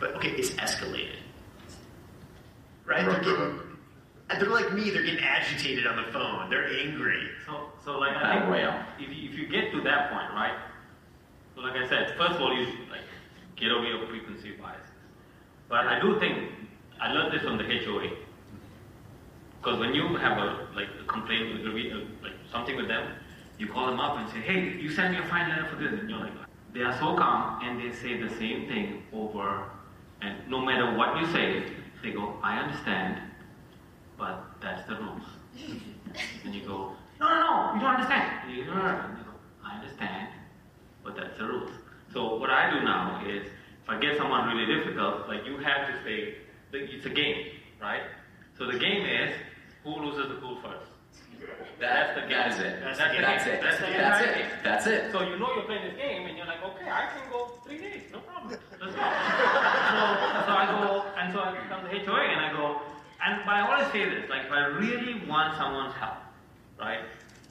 But 0.00 0.14
okay, 0.16 0.30
it's 0.30 0.50
escalated, 0.50 1.16
right? 2.84 3.06
They're, 3.06 3.20
getting, 3.20 3.60
they're 4.28 4.50
like 4.50 4.72
me. 4.74 4.90
They're 4.90 5.04
getting 5.04 5.24
agitated 5.24 5.86
on 5.86 5.96
the 5.96 6.12
phone. 6.12 6.50
They're 6.50 6.68
angry. 6.68 7.28
So, 7.46 7.68
so 7.84 7.98
like 7.98 8.16
I 8.16 8.38
think 8.40 8.50
well. 8.50 8.84
if 8.98 9.08
you, 9.08 9.30
if 9.30 9.38
you 9.38 9.48
get 9.48 9.70
to 9.72 9.80
that 9.82 10.10
point, 10.10 10.30
right? 10.34 10.58
So 11.54 11.62
like 11.62 11.76
I 11.76 11.88
said, 11.88 12.14
first 12.18 12.32
of 12.32 12.42
all, 12.42 12.54
you 12.54 12.66
like 12.90 13.00
get 13.56 13.70
over 13.70 13.86
your 13.86 14.04
preconceived 14.06 14.60
biases. 14.60 14.82
But 15.68 15.86
I 15.86 16.00
do 16.00 16.18
think 16.18 16.50
I 17.00 17.12
learned 17.12 17.32
this 17.32 17.42
from 17.42 17.56
the 17.56 17.64
HOA. 17.64 18.27
Because 19.60 19.78
when 19.78 19.94
you 19.94 20.16
have 20.16 20.38
a 20.38 20.68
like 20.74 20.88
a 21.02 21.06
complaint 21.06 21.52
with 21.52 21.66
a, 21.66 21.70
uh, 21.70 22.00
like 22.22 22.32
something 22.50 22.76
with 22.76 22.88
them, 22.88 23.12
you 23.58 23.66
call 23.66 23.86
them 23.86 24.00
up 24.00 24.18
and 24.18 24.28
say, 24.30 24.40
"Hey, 24.40 24.78
you 24.80 24.90
sent 24.90 25.12
me 25.12 25.18
a 25.18 25.26
fine 25.28 25.48
letter 25.48 25.66
for 25.66 25.76
this," 25.76 25.92
and 25.92 26.08
you're 26.08 26.18
like, 26.20 26.32
they 26.72 26.82
are 26.82 26.96
so 26.98 27.16
calm 27.16 27.60
and 27.64 27.80
they 27.80 27.92
say 27.92 28.20
the 28.20 28.28
same 28.36 28.68
thing 28.68 29.02
over, 29.12 29.70
and 30.22 30.48
no 30.48 30.60
matter 30.60 30.96
what 30.96 31.18
you 31.20 31.26
say, 31.26 31.64
they 32.02 32.12
go, 32.12 32.36
"I 32.42 32.58
understand, 32.58 33.20
but 34.16 34.44
that's 34.60 34.86
the 34.88 34.96
rules." 34.96 35.26
And 36.44 36.54
you 36.54 36.62
go, 36.62 36.92
no, 37.20 37.28
no, 37.28 37.34
no, 37.34 37.74
you 37.74 37.80
don't 37.80 37.94
understand. 37.96 38.48
And 38.48 38.56
you 38.56 38.64
go, 38.64 38.72
I 38.72 39.76
understand, 39.76 40.28
but 41.04 41.16
that's 41.16 41.36
the 41.36 41.44
rules. 41.44 41.70
So 42.12 42.36
what 42.36 42.50
I 42.50 42.70
do 42.70 42.84
now 42.84 43.22
is, 43.26 43.46
if 43.46 43.88
I 43.88 43.98
get 43.98 44.16
someone 44.16 44.48
really 44.48 44.66
difficult, 44.66 45.28
like 45.28 45.44
you 45.44 45.58
have 45.58 45.88
to 45.88 45.94
say, 46.04 46.36
it's 46.72 47.06
a 47.06 47.10
game, 47.10 47.46
right? 47.80 48.02
So 48.58 48.66
the 48.66 48.78
game 48.78 49.06
is, 49.06 49.34
who 49.84 49.90
loses 50.02 50.28
the 50.28 50.34
pool 50.34 50.58
first? 50.62 50.90
That, 51.78 52.18
That's 52.18 52.20
the 52.20 52.26
game. 52.26 52.50
is 52.50 52.58
it. 52.58 52.80
That's 52.82 52.98
That's, 52.98 53.14
the 53.16 53.22
that's 53.22 53.44
game. 53.44 53.54
it. 53.54 53.62
That's 53.62 53.78
the 53.78 53.86
That's 53.86 54.18
entire 54.18 54.24
it. 54.26 54.34
game. 54.34 54.50
That's 54.64 54.86
it. 54.88 55.12
So 55.12 55.22
you 55.22 55.38
know 55.38 55.54
you're 55.54 55.62
playing 55.64 55.84
this 55.86 55.96
game, 55.96 56.26
and 56.26 56.36
you're 56.36 56.46
like, 56.46 56.62
okay, 56.64 56.90
I 56.90 57.06
can 57.14 57.30
go 57.30 57.46
three 57.64 57.78
days, 57.78 58.02
no 58.12 58.18
problem. 58.18 58.50
Let's 58.50 58.66
go. 58.82 58.88
so, 58.90 58.98
so 58.98 60.52
I 60.58 60.66
go, 60.74 61.04
and 61.16 61.32
so 61.32 61.38
I 61.38 61.54
come 61.68 61.82
to 61.86 61.90
HOA, 62.04 62.20
and 62.34 62.40
I 62.42 62.52
go, 62.52 62.80
and 63.24 63.42
but 63.46 63.54
I 63.54 63.60
always 63.62 63.92
say 63.92 64.04
this, 64.10 64.28
like 64.28 64.46
if 64.46 64.52
I 64.52 64.66
really 64.66 65.22
want 65.28 65.56
someone's 65.56 65.94
help, 65.94 66.18
right? 66.80 67.00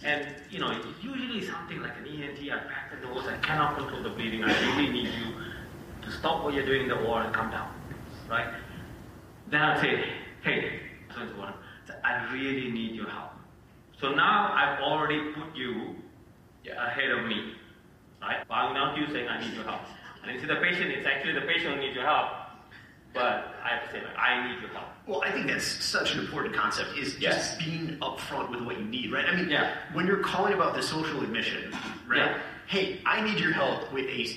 And 0.04 0.28
you 0.52 0.60
know, 0.60 0.72
it's 0.72 0.86
usually 1.02 1.42
something 1.48 1.80
like 1.82 1.94
an 1.98 2.08
ENT, 2.08 2.40
I 2.52 2.60
pack 2.68 2.92
the 2.92 3.08
nose, 3.08 3.26
I 3.28 3.38
cannot 3.38 3.78
control 3.78 4.04
the 4.04 4.10
bleeding, 4.10 4.44
I 4.44 4.52
really 4.76 4.92
need 4.92 5.08
you 5.08 5.34
to 6.04 6.12
stop 6.12 6.44
what 6.44 6.54
you're 6.54 6.66
doing 6.66 6.84
in 6.84 6.90
the 6.90 6.98
war 6.98 7.22
and 7.22 7.34
come 7.34 7.50
down, 7.50 7.72
right? 8.30 8.54
Then 9.50 9.62
I'll 9.62 9.80
say, 9.80 10.04
hey, 10.44 10.82
so 11.20 11.44
and 11.44 11.54
I 12.04 12.32
really 12.34 12.70
need 12.72 12.96
your 12.96 13.10
help. 13.10 13.32
So 14.00 14.14
now 14.14 14.52
I've 14.54 14.80
already 14.82 15.32
put 15.34 15.56
you 15.56 15.96
Yeah. 16.64 16.86
ahead 16.86 17.12
of 17.12 17.26
me, 17.26 17.56
right? 18.22 18.48
Bowing 18.48 18.76
down 18.76 18.96
to 18.96 19.02
you 19.02 19.08
saying, 19.08 19.28
I 19.28 19.40
need 19.40 19.54
your 19.54 19.64
help. 19.64 19.82
And 20.22 20.32
instead 20.32 20.50
the 20.50 20.62
patient, 20.62 20.92
it's 20.92 21.08
actually 21.08 21.34
the 21.34 21.42
patient 21.42 21.76
who 21.76 21.80
needs 21.82 21.96
your 21.96 22.06
help, 22.06 22.30
but 23.14 23.56
I 23.64 23.70
have 23.70 23.86
to 23.86 23.92
say, 23.92 24.04
like, 24.04 24.18
I 24.18 24.48
need 24.48 24.60
your 24.62 24.70
help. 24.72 24.88
Well, 25.08 25.24
I 25.24 25.32
think 25.32 25.48
that's 25.48 25.64
such 25.66 26.14
an 26.14 26.20
important 26.20 26.54
concept 26.54 26.98
is 26.98 27.18
Yes. 27.20 27.56
just 27.56 27.60
being 27.60 27.98
upfront 28.02 28.50
with 28.50 28.62
what 28.62 28.78
you 28.78 28.86
need, 28.86 29.12
right? 29.12 29.26
I 29.26 29.36
mean, 29.36 29.50
Yeah. 29.50 29.72
when 29.94 30.06
you're 30.06 30.18
calling 30.24 30.54
about 30.54 30.76
the 30.76 30.84
social 30.84 31.22
admission, 31.24 31.72
right? 32.06 32.18
Yeah. 32.18 32.38
Hey, 32.68 33.02
I 33.06 33.22
need 33.22 33.40
your 33.40 33.54
help 33.54 33.92
with 33.94 34.06
a 34.08 34.24
s- 34.24 34.36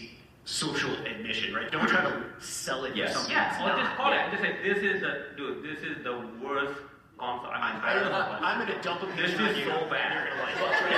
social 0.50 0.90
admission, 1.06 1.54
right? 1.54 1.70
Don't 1.70 1.86
try 1.88 2.02
to 2.02 2.22
sell 2.40 2.84
it 2.84 2.96
Yes. 2.96 3.12
for 3.12 3.18
something. 3.18 3.32
Yeah, 3.36 3.52
it's 3.54 3.60
or 3.62 3.68
not. 3.68 3.78
just 3.78 3.96
call 3.96 4.10
Yeah. 4.10 4.26
it. 4.26 4.30
Just 4.32 4.42
say, 4.42 4.52
this 4.66 4.78
is 4.82 5.00
the, 5.00 5.12
dude, 5.36 5.62
this 5.62 5.78
is 5.84 6.02
the 6.02 6.16
worst 6.42 6.80
consult. 7.18 7.52
I 7.54 7.72
mean, 7.72 7.80
I, 7.82 7.86
better 7.86 8.00
than 8.00 8.12
the 8.12 8.18
worst. 8.18 8.42
I'm 8.42 8.58
going 8.66 8.72
to 8.74 8.82
dump 8.82 9.02
a 9.02 9.06
This 9.14 9.32
is 9.32 9.38
on 9.40 9.54
you. 9.56 9.64
so 9.70 9.86
bad. 9.88 10.10
You're 10.26 10.42
like 10.42 10.56
it. 10.58 10.90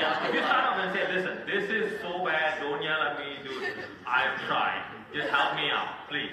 Yeah, 0.00 0.26
if 0.28 0.34
you 0.34 0.40
start 0.40 0.64
off 0.64 0.78
and 0.80 0.92
say, 0.96 1.12
listen, 1.12 1.38
this 1.46 1.68
is 1.70 2.00
so 2.00 2.24
bad, 2.24 2.60
don't 2.60 2.82
yell 2.82 3.02
at 3.02 3.18
me, 3.18 3.36
dude. 3.44 3.74
I've 4.06 4.40
tried. 4.48 4.82
Just 5.14 5.28
help 5.28 5.54
me 5.56 5.70
out, 5.70 6.08
please. 6.08 6.30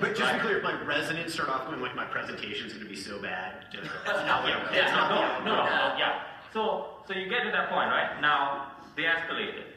But 0.00 0.16
just 0.16 0.30
to 0.32 0.34
be 0.36 0.40
clear, 0.40 0.58
if 0.58 0.64
my 0.64 0.80
residents 0.82 1.34
start 1.34 1.48
off 1.48 1.66
going 1.66 1.80
like 1.80 1.94
my 1.94 2.04
presentation's 2.04 2.72
going 2.72 2.84
to 2.84 2.90
be 2.90 2.96
so 2.96 3.18
bad, 3.20 3.66
just 3.72 3.88
that's 4.06 4.24
not 4.26 4.42
what 4.44 4.52
I'm- 4.52 4.74
Yeah, 4.74 4.80
that's 4.80 4.92
not 4.92 5.10
no, 5.10 5.16
the 5.16 5.44
no, 5.44 5.60
outcome. 5.60 5.78
no, 5.88 5.92
no, 5.92 5.98
yeah. 5.98 6.22
So, 6.52 6.88
so 7.06 7.14
you 7.14 7.28
get 7.28 7.44
to 7.44 7.50
that 7.52 7.68
point, 7.68 7.90
right? 7.90 8.20
Now, 8.20 8.72
they 8.96 9.02
escalate 9.04 9.54
it. 9.54 9.67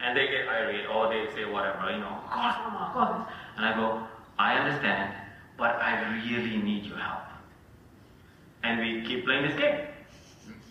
And 0.00 0.16
they 0.16 0.26
get 0.28 0.46
irate, 0.48 0.86
or 0.92 1.08
they 1.08 1.26
say 1.34 1.44
whatever, 1.46 1.90
you 1.90 1.98
know, 1.98 2.20
of 2.24 2.30
course, 2.30 2.54
mama, 2.64 2.86
of 2.86 2.92
course. 2.92 3.22
And 3.56 3.64
I 3.64 3.74
go, 3.74 4.02
I 4.38 4.54
understand, 4.58 5.14
but 5.56 5.76
I 5.76 6.14
really 6.22 6.58
need 6.58 6.84
your 6.84 6.98
help. 6.98 7.22
And 8.62 8.78
we 8.80 9.02
keep 9.06 9.24
playing 9.24 9.44
this 9.48 9.58
game. 9.58 9.86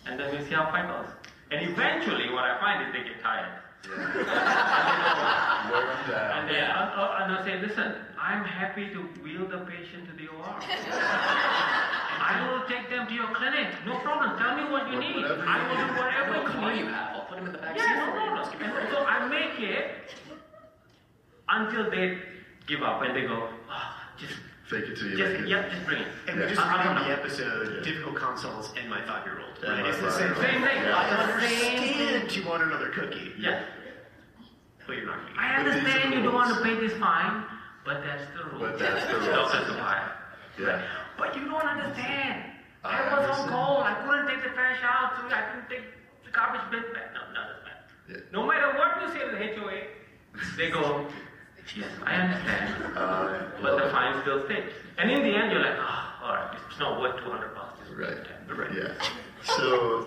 And 0.06 0.20
then 0.20 0.30
we 0.30 0.38
see 0.46 0.54
how 0.54 0.66
fight 0.70 0.86
goes. 0.86 1.10
And 1.50 1.68
eventually, 1.70 2.30
what 2.32 2.44
I 2.44 2.58
find 2.60 2.86
is 2.86 2.92
they 2.92 3.02
get 3.08 3.20
tired. 3.22 3.52
Wear 3.96 4.26
And 6.32 6.48
down. 6.48 6.48
then 6.48 6.70
uh, 6.70 6.92
uh, 6.96 7.18
and 7.22 7.32
I 7.36 7.44
say, 7.44 7.60
listen, 7.60 7.94
I'm 8.20 8.44
happy 8.44 8.88
to 8.90 8.98
wheel 9.22 9.46
the 9.48 9.58
patient 9.58 10.08
to 10.08 10.12
the 10.16 10.28
OR. 10.28 10.60
I 12.26 12.50
will 12.50 12.62
take 12.66 12.90
them 12.90 13.06
to 13.06 13.14
your 13.14 13.28
clinic. 13.34 13.68
No 13.86 13.98
problem. 14.00 14.36
Tell 14.38 14.56
me 14.56 14.64
what 14.70 14.90
you 14.90 14.98
need. 14.98 15.24
I 15.24 15.68
will 15.68 15.76
do 15.76 15.86
need. 15.86 15.96
whatever 15.98 16.32
What 16.32 16.42
you 16.42 16.58
car 16.58 16.72
need. 16.74 16.80
you 16.80 16.86
have? 16.86 17.14
I'll 17.14 17.24
put 17.26 17.38
him 17.38 17.46
in 17.46 17.52
the 17.52 17.58
back 17.58 17.76
Yeah, 17.76 17.86
seat 17.86 17.94
no 17.98 18.06
for 18.06 18.18
you. 18.18 18.26
problem. 18.26 18.38
Just 18.38 18.52
give 18.52 18.60
me 18.60 18.66
And 18.66 18.88
so 18.90 18.98
I 19.06 19.28
make 19.28 19.60
it 19.60 19.90
until 21.48 21.90
they 21.90 22.18
give 22.66 22.82
up 22.82 23.02
and 23.02 23.14
they 23.16 23.22
go, 23.22 23.48
oh, 23.70 23.94
just, 24.18 24.34
Fake 24.66 24.82
it 24.90 24.96
till 24.98 25.06
you 25.10 25.16
just, 25.16 25.30
make 25.32 25.40
it. 25.42 25.48
yeah, 25.48 25.68
just 25.68 25.86
bring 25.86 26.02
it. 26.02 26.08
And 26.26 26.40
we 26.40 26.46
just 26.48 26.60
I'm 26.60 26.96
the 27.04 27.12
episode 27.12 27.76
Yeah. 27.76 27.82
"Difficult 27.92 28.16
Consults" 28.16 28.72
and 28.76 28.90
my 28.90 29.00
five-year-old. 29.06 29.62
Right? 29.62 29.86
It's 29.86 30.00
the 30.00 30.10
same 30.10 30.34
thing. 30.34 30.42
Same 30.42 30.62
thing. 30.62 30.82
Yeah. 30.82 30.96
I 30.96 31.08
understand 31.22 32.34
you 32.34 32.42
want 32.44 32.64
another 32.64 32.88
cookie, 32.88 33.30
Yeah. 33.38 33.62
but 34.88 34.96
you're 34.96 35.06
not 35.06 35.22
going 35.22 35.34
to. 35.34 35.40
I 35.40 35.56
But 35.62 35.64
these 35.66 35.74
understand 35.84 36.14
you 36.14 36.22
don't 36.24 36.34
want 36.34 36.52
to 36.56 36.62
pay 36.64 36.74
this 36.74 36.98
fine, 36.98 37.44
but 37.84 38.02
that's 38.02 38.24
the 38.36 38.42
rule. 38.50 38.58
But 38.58 38.78
that's 38.80 39.06
the 39.06 39.14
rules. 39.20 39.52
Dr. 39.52 39.66
Supplier. 39.70 40.10
Yeah. 40.58 40.82
But 41.18 41.36
you 41.36 41.44
don't 41.48 41.62
understand. 41.62 42.52
I, 42.84 43.02
I 43.02 43.28
was 43.28 43.38
on 43.38 43.48
call. 43.48 43.82
I 43.82 43.94
couldn't 44.04 44.28
take 44.28 44.42
the 44.44 44.50
trash 44.50 44.78
out, 44.84 45.16
so 45.18 45.34
I 45.34 45.42
couldn't 45.50 45.68
take 45.68 45.84
the 46.24 46.30
garbage 46.30 46.70
bin 46.70 46.82
back. 46.92 47.12
No, 47.14 47.20
no. 47.34 47.46
Yeah. 48.08 48.16
No 48.32 48.46
matter 48.46 48.78
what 48.78 49.02
you 49.02 49.08
say 49.12 49.24
to 49.26 49.32
the 49.32 49.60
HOA, 49.60 49.80
they 50.56 50.70
go, 50.70 51.06
yes, 51.76 51.90
I 52.04 52.14
understand. 52.14 52.96
Uh, 52.96 53.38
But 53.60 53.82
the 53.84 53.90
fine 53.90 54.22
still 54.22 54.44
stays. 54.46 54.70
And 54.98 55.10
in 55.10 55.22
the 55.22 55.34
end, 55.36 55.50
you're 55.50 55.60
like, 55.60 55.76
oh, 55.76 56.12
all 56.22 56.34
right, 56.34 56.56
it's 56.70 56.78
not 56.78 57.00
worth 57.00 57.16
200 57.24 57.54
bucks. 57.54 57.80
It's 57.82 57.90
Right. 57.90 58.70
Yeah. 58.72 58.94
So, 59.42 60.06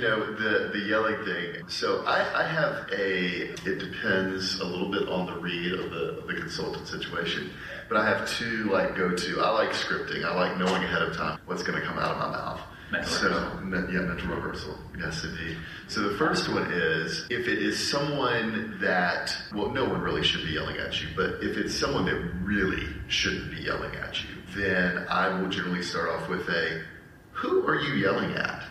you 0.00 0.08
know, 0.08 0.32
the 0.32 0.70
the 0.72 0.78
yelling 0.78 1.22
thing. 1.24 1.68
So 1.68 2.04
I, 2.06 2.42
I 2.42 2.46
have 2.46 2.88
a. 2.90 3.50
It 3.68 3.78
depends 3.78 4.58
a 4.60 4.64
little 4.64 4.90
bit 4.90 5.08
on 5.08 5.26
the 5.26 5.38
read 5.38 5.72
of 5.72 5.90
the 5.90 6.18
of 6.20 6.26
the 6.26 6.34
consultant 6.34 6.88
situation, 6.88 7.50
but 7.88 7.98
I 7.98 8.08
have 8.08 8.28
two 8.30 8.70
like 8.70 8.96
go 8.96 9.14
to. 9.14 9.40
I 9.40 9.50
like 9.50 9.70
scripting. 9.70 10.24
I 10.24 10.34
like 10.34 10.56
knowing 10.56 10.82
ahead 10.82 11.02
of 11.02 11.16
time 11.16 11.38
what's 11.46 11.62
going 11.62 11.80
to 11.80 11.86
come 11.86 11.98
out 11.98 12.12
of 12.12 12.18
my 12.18 12.30
mouth. 12.30 12.60
Mental 12.90 13.12
so, 13.12 13.28
yeah, 13.62 14.00
mental 14.00 14.34
rehearsal. 14.34 14.76
Yes, 14.98 15.22
indeed. 15.22 15.56
So 15.86 16.00
the 16.00 16.18
first 16.18 16.48
one 16.48 16.72
is 16.72 17.24
if 17.30 17.46
it 17.46 17.58
is 17.58 17.78
someone 17.88 18.78
that, 18.80 19.32
well, 19.54 19.70
no 19.70 19.84
one 19.84 20.00
really 20.00 20.24
should 20.24 20.44
be 20.44 20.54
yelling 20.54 20.76
at 20.78 21.00
you, 21.00 21.06
but 21.14 21.34
if 21.40 21.56
it's 21.56 21.72
someone 21.72 22.06
that 22.06 22.16
really 22.42 22.84
shouldn't 23.06 23.52
be 23.52 23.62
yelling 23.62 23.94
at 23.94 24.20
you, 24.24 24.30
then 24.56 25.06
I 25.08 25.28
will 25.28 25.48
generally 25.48 25.84
start 25.84 26.08
off 26.08 26.28
with 26.28 26.48
a, 26.48 26.82
who 27.30 27.64
are 27.64 27.76
you 27.76 27.94
yelling 27.94 28.32
at? 28.32 28.64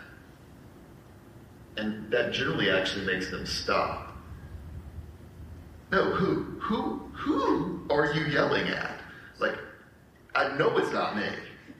And 1.80 2.12
that 2.12 2.34
generally 2.34 2.70
actually 2.70 3.06
makes 3.06 3.32
them 3.32 3.46
stop. 3.46 4.18
No, 5.94 6.12
who? 6.12 6.60
Who? 6.60 6.98
Who 7.14 7.82
are 7.90 8.14
you 8.14 8.26
yelling 8.26 8.68
at? 8.68 9.00
Like, 9.40 9.58
I 10.36 10.58
know 10.58 10.78
it's 10.78 10.92
not 10.92 11.16
me. 11.16 11.30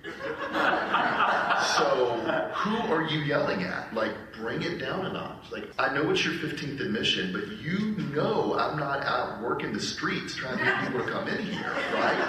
So, 1.76 2.16
who 2.56 2.94
are 2.94 3.04
you 3.04 3.20
yelling 3.20 3.64
at? 3.64 3.94
Like, 3.94 4.14
bring 4.34 4.62
it 4.62 4.80
down 4.80 5.06
a 5.06 5.12
notch. 5.12 5.52
Like, 5.52 5.70
I 5.78 5.94
know 5.94 6.10
it's 6.10 6.24
your 6.24 6.34
15th 6.36 6.80
admission, 6.80 7.34
but 7.34 7.48
you 7.58 7.98
know 8.14 8.56
I'm 8.58 8.80
not 8.80 9.04
out 9.04 9.42
working 9.42 9.74
the 9.74 9.80
streets 9.80 10.36
trying 10.36 10.58
to 10.58 10.64
get 10.64 10.80
people 10.82 11.06
to 11.06 11.12
come 11.12 11.28
in 11.28 11.44
here, 11.44 11.72
right? 11.94 12.20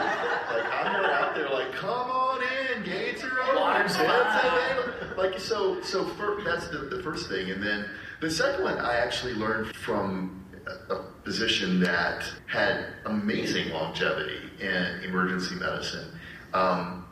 Like, 0.50 0.64
I'm 0.72 0.92
not 0.92 1.10
out 1.10 1.34
there 1.36 1.48
like, 1.48 1.72
come 1.72 2.10
on 2.10 2.29
gates 2.84 3.22
are 3.24 3.40
open. 3.42 3.56
Water's 3.56 3.96
beds 3.96 4.40
fine." 4.40 4.78
available." 4.78 5.16
Like, 5.16 5.38
so, 5.38 5.80
so 5.82 6.04
fir- 6.04 6.42
that's 6.44 6.68
the, 6.68 6.78
the 6.78 7.02
first 7.02 7.28
thing. 7.28 7.50
And 7.50 7.62
then 7.62 7.86
the 8.20 8.30
second 8.30 8.64
one 8.64 8.78
I 8.78 8.96
actually 8.96 9.34
learned 9.34 9.74
from 9.76 10.44
a, 10.66 10.94
a 10.94 11.04
physician 11.24 11.80
that 11.80 12.24
had 12.46 12.86
amazing 13.06 13.70
longevity 13.70 14.38
in 14.60 15.02
emergency 15.04 15.54
medicine. 15.56 16.18
Um, 16.54 17.06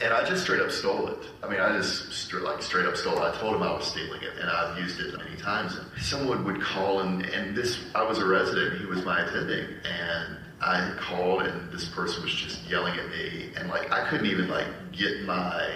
and 0.00 0.12
I 0.12 0.24
just 0.24 0.42
straight 0.42 0.60
up 0.60 0.70
stole 0.70 1.08
it. 1.08 1.18
I 1.42 1.48
mean, 1.48 1.60
I 1.60 1.76
just 1.76 2.12
straight, 2.12 2.44
like 2.44 2.62
straight 2.62 2.86
up 2.86 2.96
stole 2.96 3.16
it. 3.16 3.22
I 3.22 3.36
told 3.38 3.56
him 3.56 3.62
I 3.62 3.72
was 3.72 3.86
stealing 3.86 4.22
it, 4.22 4.32
and 4.40 4.48
I've 4.48 4.78
used 4.78 5.00
it 5.00 5.16
many 5.16 5.36
times. 5.36 5.76
And 5.76 5.86
someone 6.02 6.44
would 6.44 6.60
call, 6.60 7.00
and, 7.00 7.24
and 7.24 7.56
this 7.56 7.78
I 7.94 8.02
was 8.02 8.18
a 8.18 8.26
resident. 8.26 8.78
He 8.78 8.86
was 8.86 9.04
my 9.04 9.20
attending, 9.24 9.66
and 9.84 10.38
I 10.60 10.92
called, 10.98 11.42
and 11.42 11.70
this 11.70 11.88
person 11.88 12.22
was 12.22 12.34
just 12.34 12.68
yelling 12.68 12.98
at 12.98 13.08
me, 13.10 13.50
and 13.56 13.68
like 13.68 13.92
I 13.92 14.08
couldn't 14.08 14.26
even 14.26 14.48
like 14.48 14.66
get 14.92 15.22
my 15.22 15.70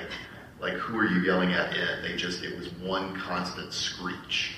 like 0.60 0.74
who 0.74 0.98
are 0.98 1.06
you 1.06 1.20
yelling 1.20 1.52
at 1.52 1.74
in. 1.76 2.02
They 2.02 2.16
just 2.16 2.42
it 2.42 2.56
was 2.58 2.72
one 2.74 3.14
constant 3.16 3.72
screech, 3.72 4.54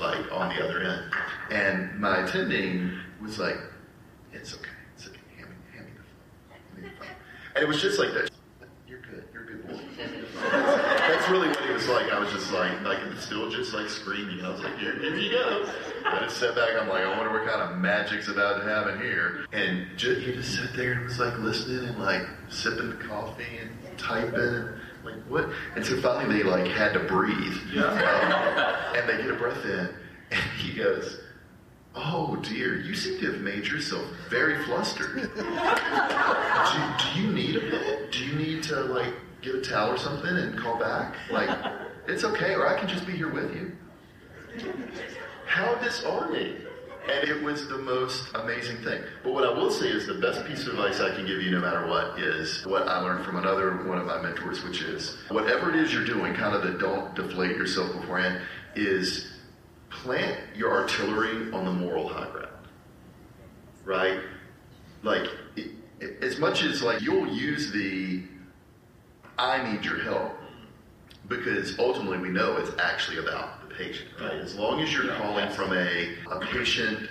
like 0.00 0.30
on 0.32 0.54
the 0.54 0.64
other 0.64 0.82
end. 0.82 1.02
And 1.50 2.00
my 2.00 2.24
attending 2.24 2.98
was 3.20 3.38
like, 3.38 3.56
"It's 4.32 4.54
okay, 4.54 4.70
it's 4.96 5.06
okay. 5.06 5.18
Hand 5.36 5.50
me, 5.50 5.56
hand 5.74 5.86
me 5.86 5.92
the 5.96 6.02
phone. 6.02 6.50
Hand 6.50 6.84
me 6.84 6.88
the 6.88 7.04
phone." 7.04 7.14
And 7.54 7.62
it 7.62 7.68
was 7.68 7.82
just 7.82 7.98
like 7.98 8.14
that. 8.14 8.30
You're 8.86 9.00
good. 9.00 9.24
You're 9.34 9.42
a 9.42 9.46
good 9.46 9.57
boy. 9.57 9.57
That's 9.68 11.28
really 11.30 11.48
what 11.48 11.60
he 11.60 11.72
was 11.72 11.88
like. 11.88 12.12
I 12.12 12.18
was 12.18 12.30
just 12.32 12.52
like, 12.52 12.80
like 12.82 12.98
still 13.18 13.50
just 13.50 13.74
like 13.74 13.88
screaming. 13.88 14.44
I 14.44 14.50
was 14.50 14.60
like, 14.62 14.78
here, 14.78 14.98
here 14.98 15.16
you 15.16 15.30
go. 15.30 15.68
I 16.04 16.20
just 16.20 16.38
sat 16.38 16.54
back. 16.54 16.70
I'm 16.80 16.88
like, 16.88 17.02
I 17.02 17.16
wonder 17.16 17.32
what 17.32 17.48
kind 17.48 17.60
of 17.62 17.78
magic's 17.78 18.28
about 18.28 18.62
to 18.62 18.68
happen 18.68 19.00
here. 19.00 19.46
And 19.52 19.86
ju- 19.96 20.14
he 20.14 20.32
just 20.32 20.54
sat 20.54 20.74
there 20.74 20.92
and 20.92 21.04
was 21.04 21.18
like 21.18 21.38
listening 21.38 21.88
and 21.88 21.98
like 21.98 22.22
sipping 22.48 22.90
the 22.90 22.96
coffee 22.96 23.58
and 23.60 23.98
typing. 23.98 24.34
And, 24.34 24.80
like 25.04 25.16
what? 25.28 25.48
And 25.76 25.84
so 25.84 26.00
finally 26.00 26.38
they 26.38 26.48
like 26.48 26.66
had 26.68 26.92
to 26.94 27.00
breathe. 27.00 27.56
Um, 27.76 27.98
and 28.96 29.08
they 29.08 29.16
get 29.16 29.30
a 29.30 29.34
breath 29.36 29.64
in, 29.64 29.88
and 30.30 30.50
he 30.58 30.74
goes. 30.74 31.20
Oh 32.00 32.36
dear, 32.36 32.78
you 32.80 32.94
seem 32.94 33.18
to 33.20 33.32
have 33.32 33.40
made 33.40 33.66
yourself 33.66 34.04
very 34.30 34.62
flustered. 34.66 35.16
do, 35.36 35.42
do 35.42 37.20
you 37.20 37.32
need 37.32 37.56
a 37.56 37.62
minute? 37.62 38.12
Do 38.12 38.24
you 38.24 38.34
need 38.36 38.62
to 38.64 38.82
like 38.82 39.12
get 39.42 39.56
a 39.56 39.57
towel 39.68 39.90
or 39.90 39.98
something 39.98 40.28
and 40.36 40.58
call 40.58 40.78
back? 40.78 41.14
Like, 41.30 41.50
it's 42.08 42.24
okay, 42.24 42.54
or 42.54 42.66
I 42.66 42.78
can 42.78 42.88
just 42.88 43.06
be 43.06 43.12
here 43.12 43.30
with 43.32 43.54
you. 43.54 43.72
How 45.46 45.74
disarming. 45.76 46.56
And 47.10 47.26
it 47.26 47.42
was 47.42 47.68
the 47.68 47.78
most 47.78 48.28
amazing 48.34 48.78
thing. 48.82 49.02
But 49.24 49.32
what 49.32 49.42
I 49.44 49.50
will 49.50 49.70
say 49.70 49.86
is 49.88 50.06
the 50.06 50.14
best 50.20 50.44
piece 50.46 50.66
of 50.66 50.74
advice 50.74 51.00
I 51.00 51.14
can 51.14 51.26
give 51.26 51.40
you 51.40 51.50
no 51.50 51.58
matter 51.60 51.86
what 51.86 52.18
is 52.18 52.66
what 52.66 52.86
I 52.86 52.98
learned 53.00 53.24
from 53.24 53.36
another 53.36 53.82
one 53.86 53.96
of 53.96 54.04
my 54.06 54.20
mentors, 54.20 54.62
which 54.62 54.82
is 54.82 55.16
whatever 55.30 55.70
it 55.70 55.76
is 55.76 55.90
you're 55.92 56.04
doing, 56.04 56.34
kind 56.34 56.54
of 56.54 56.62
the 56.62 56.78
don't 56.78 57.14
deflate 57.14 57.56
yourself 57.56 57.98
beforehand, 57.98 58.42
is 58.76 59.26
plant 59.88 60.38
your 60.54 60.70
artillery 60.70 61.50
on 61.52 61.64
the 61.64 61.72
moral 61.72 62.08
high 62.08 62.28
ground. 62.30 62.48
Right? 63.84 64.20
Like, 65.02 65.30
it, 65.56 65.70
it- 66.00 66.22
as 66.22 66.38
much 66.38 66.62
as 66.62 66.82
like 66.82 67.00
you'll 67.00 67.26
use 67.26 67.72
the 67.72 68.22
I 69.38 69.72
need 69.72 69.84
your 69.84 70.00
help 70.02 70.32
because 71.28 71.78
ultimately 71.78 72.18
we 72.18 72.30
know 72.30 72.56
it's 72.56 72.70
actually 72.80 73.18
about 73.18 73.68
the 73.68 73.74
patient, 73.74 74.08
right? 74.20 74.34
As 74.34 74.56
long 74.56 74.80
as 74.80 74.92
you're 74.92 75.12
calling 75.14 75.50
from 75.50 75.72
a, 75.72 76.14
a 76.30 76.40
patient 76.40 77.10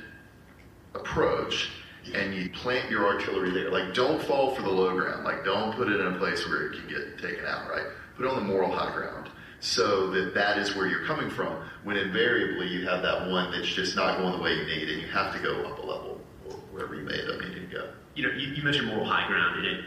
approach 0.93 1.69
and 2.13 2.33
you 2.33 2.49
plant 2.49 2.89
your 2.89 3.05
artillery 3.05 3.51
there, 3.51 3.69
like 3.69 3.93
don't 3.93 4.21
fall 4.21 4.55
for 4.55 4.61
the 4.61 4.69
low 4.69 4.95
ground, 4.95 5.23
like 5.23 5.45
don't 5.45 5.75
put 5.75 5.87
it 5.87 5.99
in 5.99 6.07
a 6.07 6.17
place 6.17 6.47
where 6.47 6.67
it 6.67 6.79
can 6.79 6.87
get 6.87 7.17
taken 7.19 7.45
out, 7.45 7.69
right? 7.69 7.85
Put 8.15 8.25
it 8.25 8.29
on 8.29 8.35
the 8.35 8.53
moral 8.53 8.71
high 8.71 8.93
ground 8.93 9.29
so 9.59 10.09
that 10.11 10.33
that 10.33 10.57
is 10.57 10.75
where 10.75 10.87
you're 10.87 11.05
coming 11.05 11.29
from. 11.29 11.63
When 11.83 11.97
invariably 11.97 12.67
you 12.67 12.87
have 12.87 13.01
that 13.03 13.29
one 13.29 13.51
that's 13.51 13.67
just 13.67 13.95
not 13.95 14.17
going 14.17 14.33
the 14.33 14.41
way 14.41 14.53
you 14.53 14.65
need, 14.65 14.89
and 14.89 15.01
you 15.01 15.07
have 15.07 15.33
to 15.33 15.39
go 15.39 15.63
up 15.63 15.79
a 15.79 15.81
level 15.81 16.21
or 16.47 16.53
wherever 16.71 16.95
you 16.95 17.03
may 17.03 17.19
end 17.19 17.29
up 17.31 17.41
needing 17.41 17.69
to 17.69 17.75
go. 17.75 17.89
You 18.15 18.27
know, 18.27 18.33
you, 18.33 18.47
you 18.49 18.63
mentioned 18.63 18.87
moral 18.87 19.05
high 19.05 19.27
ground, 19.27 19.57
and 19.57 19.65
it, 19.65 19.85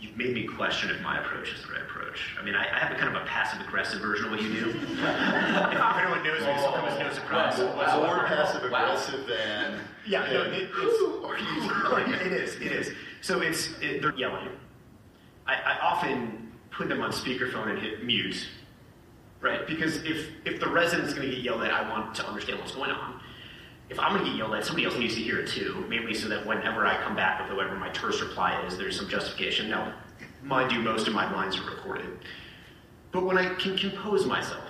you've 0.00 0.16
made 0.16 0.34
me 0.34 0.44
question 0.44 0.90
if 0.90 1.00
my 1.02 1.18
approach 1.18 1.52
is 1.52 1.62
the 1.62 1.72
right 1.72 1.82
approach. 1.82 2.36
I 2.40 2.44
mean, 2.44 2.54
I, 2.54 2.64
I 2.74 2.78
have 2.78 2.92
a 2.92 2.94
kind 2.94 3.14
of 3.14 3.22
a 3.22 3.26
passive 3.26 3.60
aggressive 3.60 4.00
version 4.00 4.26
of 4.26 4.30
what 4.32 4.42
you 4.42 4.52
do. 4.52 4.70
if 4.70 4.98
anyone 4.98 6.22
knows 6.22 6.40
me, 6.40 6.56
so 6.58 6.72
come 6.72 6.84
as 6.84 6.98
no 6.98 7.12
surprise. 7.12 7.58
Wow. 7.58 8.06
More 8.06 8.26
passive 8.26 8.64
aggressive 8.64 9.26
than 9.26 9.80
Yeah, 10.06 10.20
no, 10.32 10.42
it, 10.42 10.68
who 10.70 10.88
it's, 10.88 11.24
are 11.24 11.38
you? 11.38 12.14
it 12.26 12.32
is, 12.32 12.56
it 12.56 12.72
is. 12.72 12.92
So 13.20 13.40
it's, 13.40 13.70
it, 13.80 14.00
they're 14.00 14.16
yelling. 14.16 14.48
I, 15.46 15.54
I 15.54 15.78
often 15.80 16.52
put 16.70 16.88
them 16.88 17.00
on 17.00 17.10
speakerphone 17.10 17.70
and 17.70 17.78
hit 17.78 18.04
mute, 18.04 18.48
right? 19.40 19.66
Because 19.66 19.96
if, 20.04 20.28
if 20.44 20.60
the 20.60 20.68
resident's 20.68 21.14
going 21.14 21.28
to 21.28 21.34
get 21.34 21.42
yelled 21.42 21.62
at, 21.62 21.72
I 21.72 21.88
want 21.90 22.14
to 22.16 22.26
understand 22.26 22.60
what's 22.60 22.74
going 22.74 22.90
on. 22.90 23.17
If 23.90 23.98
I'm 23.98 24.12
going 24.12 24.24
to 24.24 24.30
get 24.30 24.38
yelled 24.38 24.54
at, 24.54 24.64
somebody 24.64 24.86
else 24.86 24.98
needs 24.98 25.14
to 25.14 25.22
hear 25.22 25.38
it 25.40 25.48
too, 25.48 25.84
mainly 25.88 26.14
so 26.14 26.28
that 26.28 26.44
whenever 26.44 26.86
I 26.86 27.02
come 27.02 27.16
back 27.16 27.40
with 27.40 27.56
whatever 27.56 27.76
my 27.76 27.88
terse 27.90 28.20
reply 28.20 28.62
is, 28.66 28.76
there's 28.76 28.96
some 28.96 29.08
justification. 29.08 29.70
Now, 29.70 29.94
mind 30.42 30.72
you, 30.72 30.80
most 30.80 31.08
of 31.08 31.14
my 31.14 31.32
lines 31.32 31.56
are 31.58 31.64
recorded. 31.64 32.18
But 33.12 33.24
when 33.24 33.38
I 33.38 33.54
can 33.54 33.78
compose 33.78 34.26
myself 34.26 34.64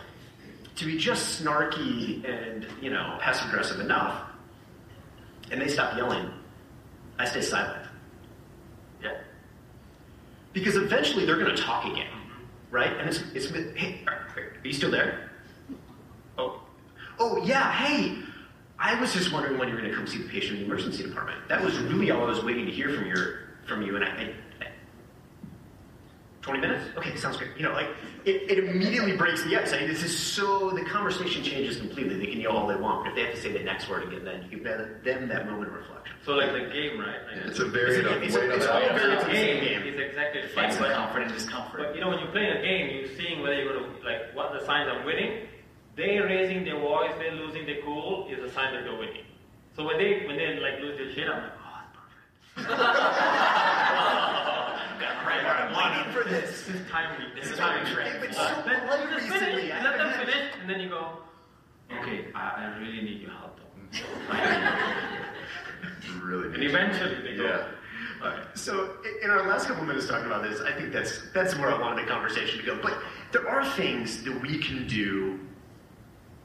to 0.77 0.85
be 0.85 0.97
just 0.97 1.43
snarky 1.43 2.25
and, 2.25 2.67
you 2.81 2.91
know, 2.91 3.19
passive 3.21 3.49
aggressive 3.49 3.81
enough, 3.81 4.23
and 5.51 5.61
they 5.61 5.69
stop 5.69 5.97
yelling, 5.97 6.31
I 7.19 7.25
stay 7.25 7.41
silent. 7.41 7.87
Yeah. 9.03 9.19
Because 10.53 10.77
eventually 10.77 11.27
they're 11.27 11.39
going 11.39 11.55
to 11.55 11.61
talk 11.61 11.85
again, 11.87 12.07
right? 12.71 12.97
And 12.97 13.09
it's, 13.09 13.23
it's 13.35 13.51
hey, 13.77 14.03
are, 14.07 14.27
you 14.63 14.73
still 14.73 14.91
there? 14.91 15.31
Oh, 16.37 16.63
oh 17.19 17.43
yeah. 17.45 17.73
Hey, 17.73 18.19
I 18.79 18.99
was 19.01 19.13
just 19.13 19.33
wondering 19.33 19.59
when 19.59 19.69
you 19.69 19.75
were 19.75 19.81
going 19.81 19.91
to 19.91 19.97
come 19.97 20.07
see 20.07 20.19
the 20.23 20.29
patient 20.29 20.55
in 20.55 20.61
the 20.61 20.65
emergency 20.67 21.03
department. 21.03 21.49
That 21.49 21.63
was 21.63 21.77
really 21.79 22.11
all 22.11 22.23
I 22.23 22.29
was 22.29 22.45
waiting 22.45 22.67
to 22.67 22.73
hear 22.73 22.91
from 22.95 23.07
your 23.07 23.41
from 23.67 23.83
you, 23.83 23.97
and 23.97 24.05
I. 24.05 24.09
I, 24.09 24.23
I 24.23 24.67
20 26.43 26.61
minutes? 26.61 26.85
Okay, 26.97 27.15
sounds 27.17 27.37
great. 27.37 27.51
You 27.59 27.65
know, 27.65 27.73
like, 27.73 27.89
it, 28.25 28.51
it 28.51 28.59
immediately 28.65 29.15
breaks 29.17 29.43
the 29.45 29.61
ice. 29.61 29.75
I 29.75 29.81
mean, 29.81 29.89
this 29.89 30.03
is 30.03 30.17
so, 30.17 30.71
the 30.71 30.83
conversation 30.85 31.43
changes 31.43 31.77
completely. 31.77 32.17
They 32.17 32.27
can 32.31 32.41
yell 32.41 32.57
all 32.57 32.67
they 32.67 32.77
want, 32.77 33.05
but 33.05 33.11
if 33.11 33.17
they 33.17 33.23
have 33.25 33.35
to 33.35 33.41
say 33.41 33.53
the 33.53 33.65
next 33.65 33.87
word 33.91 34.05
again, 34.05 34.25
then 34.25 34.45
you 34.51 34.59
give 34.59 34.65
them 35.05 35.29
that 35.29 35.47
moment 35.51 35.69
of 35.69 35.75
reflection. 35.75 36.15
So 36.25 36.33
like 36.37 36.53
the 36.53 36.71
game, 36.73 36.99
right? 37.01 37.17
Like 37.37 37.45
It's 37.49 37.59
a 37.59 37.67
very 37.67 37.97
It's 37.97 38.07
a- 38.07 38.23
it's 38.23 38.35
a- 38.37 38.51
it's 38.55 38.65
a- 38.67 38.71
way 38.71 38.83
it's 38.85 39.03
a- 39.03 39.07
the 39.07 39.15
it's 39.15 39.25
a 39.25 39.33
game 39.33 39.65
game. 39.65 39.83
is 39.95 40.01
exactly 40.01 40.41
the 40.41 40.47
same. 40.49 40.55
Fights 40.57 40.77
the 40.79 40.85
comfort 40.89 41.21
and 41.23 41.33
discomfort. 41.33 41.81
but 41.81 41.95
you 41.95 42.01
know, 42.01 42.09
when 42.09 42.19
you're 42.21 42.31
playing 42.33 42.57
a 42.57 42.63
game, 42.63 42.97
you're 42.97 43.17
seeing 43.19 43.43
whether 43.43 43.55
you're 43.61 43.73
going 43.75 43.85
to 43.85 44.07
like 44.07 44.33
what 44.35 44.53
the 44.59 44.65
signs 44.65 44.89
are 44.89 45.05
winning. 45.05 45.49
They 45.99 46.19
raising 46.21 46.65
their 46.65 46.79
voice, 46.79 47.11
they 47.19 47.33
losing 47.33 47.67
their 47.67 47.83
cool 47.83 48.29
is 48.31 48.39
a 48.39 48.49
sign 48.55 48.73
that 48.73 48.85
you're 48.85 48.97
winning. 48.97 49.25
So 49.75 49.85
when 49.85 49.99
they 49.99 50.25
when 50.29 50.37
they 50.37 50.55
like 50.61 50.79
lose 50.81 50.97
their 50.97 51.11
shit, 51.13 51.29
I'm 51.29 51.43
like, 51.43 51.53
oh, 51.59 51.81
it's 51.83 51.97
perfect. 52.63 52.79
Right, 55.27 55.45
I'm 55.45 55.75
waiting 55.75 56.13
for 56.13 56.23
this. 56.29 56.63
This 56.67 56.77
is 56.77 56.89
timely. 56.89 57.25
This 57.35 57.51
is 57.51 57.59
timely. 57.59 57.91
They've 58.05 58.21
been 58.23 58.33
so 58.33 58.41
Uh, 58.43 58.63
then 58.65 58.81
polite 58.83 59.01
you 59.11 59.17
just 59.17 59.29
recently. 59.29 59.63
finish, 59.63 59.73
I 59.73 59.79
you 59.79 59.85
let 59.85 59.99
them 59.99 60.09
haven't 60.09 60.29
had- 60.29 60.35
finish, 60.35 60.55
and 60.61 60.71
then 60.71 60.81
you 60.81 60.89
go, 60.89 61.19
okay, 62.01 62.27
I, 62.33 62.39
I 62.39 62.79
really 62.79 63.03
need 63.03 63.21
your 63.23 63.31
help 63.33 63.59
though. 63.59 63.65
really 66.25 66.47
and 66.49 66.57
neat. 66.59 66.71
eventually 66.71 67.23
they 67.23 67.37
go, 67.37 67.45
Yeah. 67.45 67.67
Alright, 68.25 68.45
So 68.59 68.97
in 69.23 69.31
our 69.31 69.47
last 69.49 69.67
couple 69.67 69.85
minutes 69.85 70.07
talking 70.07 70.27
about 70.27 70.43
this, 70.45 70.61
I 70.61 70.73
think 70.73 70.93
that's 70.93 71.23
that's 71.35 71.57
where 71.59 71.71
I 71.75 71.79
wanted 71.81 72.05
the 72.07 72.09
conversation 72.11 72.61
to 72.61 72.67
go. 72.67 72.79
But 72.81 72.95
there 73.33 73.49
are 73.49 73.65
things 73.73 74.23
that 74.25 74.41
we 74.43 74.59
can 74.59 74.87
do 74.87 75.41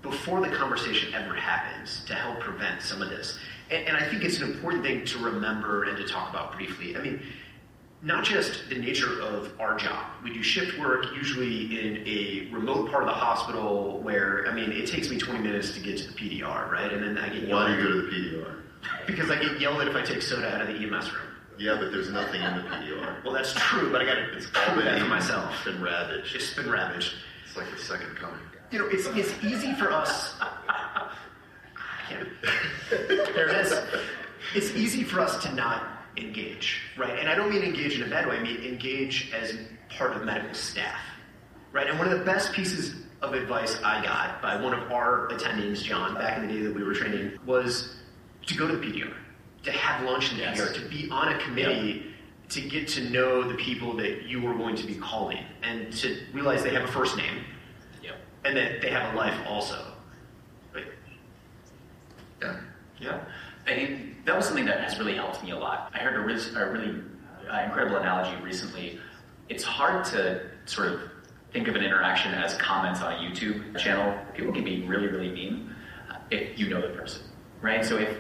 before 0.04 0.42
the 0.42 0.50
conversation 0.50 1.14
ever 1.16 1.34
happens 1.34 2.04
to 2.06 2.14
help 2.14 2.40
prevent 2.42 2.82
some 2.82 3.02
of 3.02 3.10
this. 3.10 3.40
And, 3.72 3.88
and 3.88 3.98
I 3.98 4.08
think 4.08 4.24
it's 4.24 4.40
an 4.40 4.52
important 4.52 4.84
thing 4.84 5.06
to 5.06 5.18
remember 5.18 5.86
and 5.86 5.98
to 5.98 6.08
talk 6.08 6.30
about 6.30 6.56
briefly. 6.56 6.96
I 6.96 7.02
mean, 7.02 7.22
not 8.04 8.26
just 8.26 8.70
the 8.70 8.76
nature 8.76 9.22
of 9.22 9.54
our 9.62 9.78
job. 9.78 10.06
We 10.22 10.34
do 10.34 10.44
shift 10.44 10.78
work 10.78 11.06
usually 11.16 11.80
in 11.80 12.06
a 12.06 12.54
remote 12.54 12.92
part 12.92 13.04
of 13.04 13.08
the 13.08 13.16
hospital 13.16 14.00
where, 14.02 14.46
I 14.48 14.54
mean, 14.54 14.74
it 14.74 14.88
takes 14.88 15.10
me 15.10 15.18
20 15.18 15.40
minutes 15.40 15.74
to 15.76 15.80
get 15.80 15.98
to 16.00 16.08
the 16.08 16.14
PDR, 16.14 16.70
right? 16.70 16.92
And 16.92 17.02
then 17.02 17.18
I 17.18 17.30
get 17.30 17.48
yelled 17.48 17.52
Why 17.52 17.68
do 17.68 17.74
at 17.74 17.80
you 17.80 17.88
go 17.88 17.94
to 17.94 18.02
the 18.02 18.08
PDR? 18.10 18.56
because 19.08 19.32
I 19.32 19.42
get 19.42 19.60
yelled 19.62 19.82
at 19.82 19.88
if 19.88 19.96
I 19.96 20.02
take 20.02 20.22
soda 20.22 20.54
out 20.54 20.62
of 20.62 20.68
the 20.68 20.74
EMS 20.74 21.14
room. 21.14 21.22
Yeah, 21.58 21.78
but 21.80 21.92
there's 21.94 22.10
nothing 22.10 22.42
in 22.42 22.56
the 22.58 22.64
PDR. 22.64 23.14
Well, 23.24 23.34
that's 23.34 23.54
true, 23.54 23.90
but 23.90 24.02
I 24.02 24.06
got 24.06 24.16
to 24.16 24.36
It's 24.36 24.48
prove 24.52 24.84
that 24.84 25.00
for 25.00 25.08
myself. 25.08 25.54
It's 25.54 25.64
been 25.64 25.82
ravaged. 25.82 26.36
It's 26.36 26.54
been 26.54 26.70
ravaged. 26.70 27.14
It's 27.46 27.56
like 27.56 27.72
the 27.72 27.78
second 27.78 28.18
coming. 28.18 28.40
You 28.74 28.80
know, 28.80 28.88
it's, 28.88 29.06
it's 29.10 29.32
easy 29.44 29.72
for 29.76 29.92
us. 29.92 30.34
There 32.90 33.50
it 33.50 33.66
is. 33.68 33.80
It's 34.56 34.72
easy 34.72 35.04
for 35.04 35.20
us 35.20 35.44
to 35.44 35.54
not 35.54 35.88
engage, 36.18 36.82
right? 36.98 37.20
And 37.20 37.30
I 37.30 37.36
don't 37.36 37.52
mean 37.52 37.62
engage 37.62 38.00
in 38.00 38.02
a 38.06 38.10
bad 38.10 38.28
way. 38.28 38.38
I 38.38 38.42
mean 38.42 38.64
engage 38.64 39.32
as 39.32 39.56
part 39.90 40.16
of 40.16 40.24
medical 40.26 40.56
staff, 40.56 40.98
right? 41.72 41.88
And 41.88 42.00
one 42.00 42.12
of 42.12 42.18
the 42.18 42.26
best 42.26 42.52
pieces 42.54 42.96
of 43.22 43.36
advice 43.36 43.80
I 43.84 44.04
got 44.04 44.42
by 44.42 44.60
one 44.60 44.74
of 44.74 44.92
our 44.92 45.28
attendings, 45.30 45.84
John, 45.84 46.16
back 46.16 46.40
in 46.40 46.48
the 46.48 46.54
day 46.54 46.62
that 46.64 46.74
we 46.74 46.84
were 46.84 46.96
training, 46.96 47.38
was 47.46 47.98
to 48.48 48.56
go 48.56 48.68
to 48.68 48.76
the 48.76 48.84
PDR, 48.84 49.14
to 49.66 49.72
have 49.72 50.04
lunch 50.04 50.32
in 50.32 50.38
the 50.38 50.44
Yes. 50.46 50.60
PDR, 50.60 50.74
to 50.74 50.90
be 50.90 51.10
on 51.12 51.32
a 51.32 51.38
committee. 51.40 52.08
To 52.50 52.62
get 52.62 52.88
to 52.90 53.10
know 53.10 53.48
the 53.48 53.56
people 53.56 53.96
that 53.98 54.24
you 54.24 54.40
were 54.42 54.54
going 54.54 54.76
to 54.76 54.86
be 54.86 54.94
calling 54.96 55.40
and 55.64 55.92
to 55.94 56.20
realize 56.34 56.62
they 56.62 56.74
have 56.74 56.84
a 56.84 56.92
first 56.92 57.18
name, 57.18 57.38
Yep. 57.38 57.46
And 58.46 58.58
that 58.58 58.82
they 58.82 58.90
have 58.90 59.14
a 59.14 59.18
life 59.18 59.38
also. 59.48 59.86
Right? 60.74 60.86
Yeah. 62.42 62.60
Yeah. 63.00 63.24
I 63.66 63.76
think 63.76 64.26
that 64.26 64.36
was 64.36 64.46
something 64.46 64.66
that 64.66 64.82
has 64.82 65.00
really 65.00 65.16
helped 65.16 65.44
me 65.44 65.52
a 65.52 65.58
lot. 65.58 65.92
I 65.94 66.00
heard 66.00 66.16
a, 66.16 66.60
a 66.60 66.72
really 66.72 67.02
uh, 67.50 67.62
incredible 67.66 67.98
analogy 67.98 68.42
recently. 68.42 69.00
It's 69.50 69.64
hard 69.64 70.06
to 70.06 70.50
sort 70.66 70.90
of 70.90 71.02
think 71.52 71.68
of 71.68 71.76
an 71.76 71.84
interaction 71.84 72.34
as 72.34 72.56
comments 72.56 73.02
on 73.02 73.14
a 73.14 73.18
YouTube 73.18 73.78
channel. 73.78 74.18
People 74.34 74.52
can 74.52 74.64
be 74.64 74.84
really, 74.84 75.08
really 75.08 75.32
mean 75.32 75.74
uh, 76.10 76.18
if 76.32 76.58
you 76.58 76.70
know 76.70 76.82
the 76.82 76.96
person, 76.96 77.24
right? 77.62 77.86
So 77.86 77.98
if, 77.98 78.18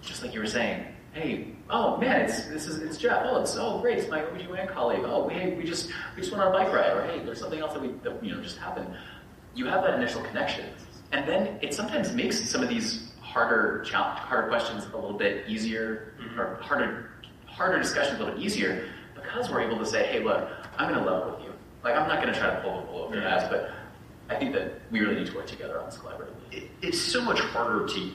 just 0.00 0.22
like 0.22 0.32
you 0.32 0.40
were 0.40 0.46
saying, 0.46 0.86
hey, 1.12 1.54
oh 1.68 1.96
man, 1.98 2.22
it's 2.22 2.44
this 2.46 2.66
is 2.66 2.78
it's 2.78 2.96
Jeff. 2.96 3.22
Oh, 3.24 3.40
it's 3.40 3.56
oh 3.56 3.80
great, 3.80 3.98
it's 3.98 4.08
my 4.08 4.20
OBGYN 4.20 4.72
colleague. 4.72 5.02
Oh, 5.04 5.28
hey, 5.28 5.54
we 5.54 5.64
just 5.64 5.88
we 6.16 6.22
just 6.22 6.32
went 6.32 6.42
on 6.42 6.48
a 6.48 6.58
bike 6.58 6.72
ride, 6.72 6.96
or 6.96 7.04
hey, 7.04 7.22
there's 7.24 7.38
something 7.38 7.60
else 7.60 7.74
that 7.74 7.82
we 7.82 7.88
that, 8.02 8.24
you 8.24 8.34
know 8.34 8.40
just 8.40 8.58
happened. 8.58 8.94
You 9.54 9.66
have 9.66 9.82
that 9.82 9.94
initial 9.94 10.22
connection, 10.22 10.66
and 11.12 11.28
then 11.28 11.58
it 11.60 11.74
sometimes 11.74 12.12
makes 12.12 12.48
some 12.48 12.62
of 12.62 12.68
these 12.68 13.12
harder 13.20 13.82
challenge, 13.84 14.18
harder 14.20 14.48
questions 14.48 14.86
a 14.92 14.96
little 14.96 15.16
bit 15.16 15.48
easier, 15.48 16.14
mm-hmm. 16.20 16.40
or 16.40 16.54
harder 16.56 17.10
harder 17.46 17.78
discussions 17.78 18.16
a 18.16 18.18
little 18.18 18.34
bit 18.34 18.44
easier 18.44 18.88
because 19.14 19.50
we're 19.50 19.60
able 19.60 19.78
to 19.78 19.84
say, 19.84 20.06
hey, 20.06 20.22
look, 20.22 20.48
I'm 20.78 20.88
going 20.88 21.04
to 21.04 21.10
level 21.10 21.32
with 21.32 21.44
you. 21.44 21.52
Like 21.82 21.94
I'm 21.94 22.08
not 22.08 22.22
going 22.22 22.32
to 22.32 22.38
try 22.38 22.54
to 22.54 22.60
pull 22.60 22.80
the 22.80 22.92
wool 22.92 23.02
over 23.02 23.16
your 23.16 23.28
eyes, 23.28 23.48
but 23.50 23.70
I 24.28 24.36
think 24.36 24.54
that 24.54 24.80
we 24.90 25.00
really 25.00 25.16
need 25.16 25.26
to 25.26 25.34
work 25.34 25.46
together 25.46 25.78
on 25.78 25.86
this 25.86 25.98
collaboratively. 25.98 26.52
It, 26.52 26.70
it's 26.82 26.98
so 26.98 27.20
much 27.20 27.40
harder 27.40 27.86
to 27.86 28.10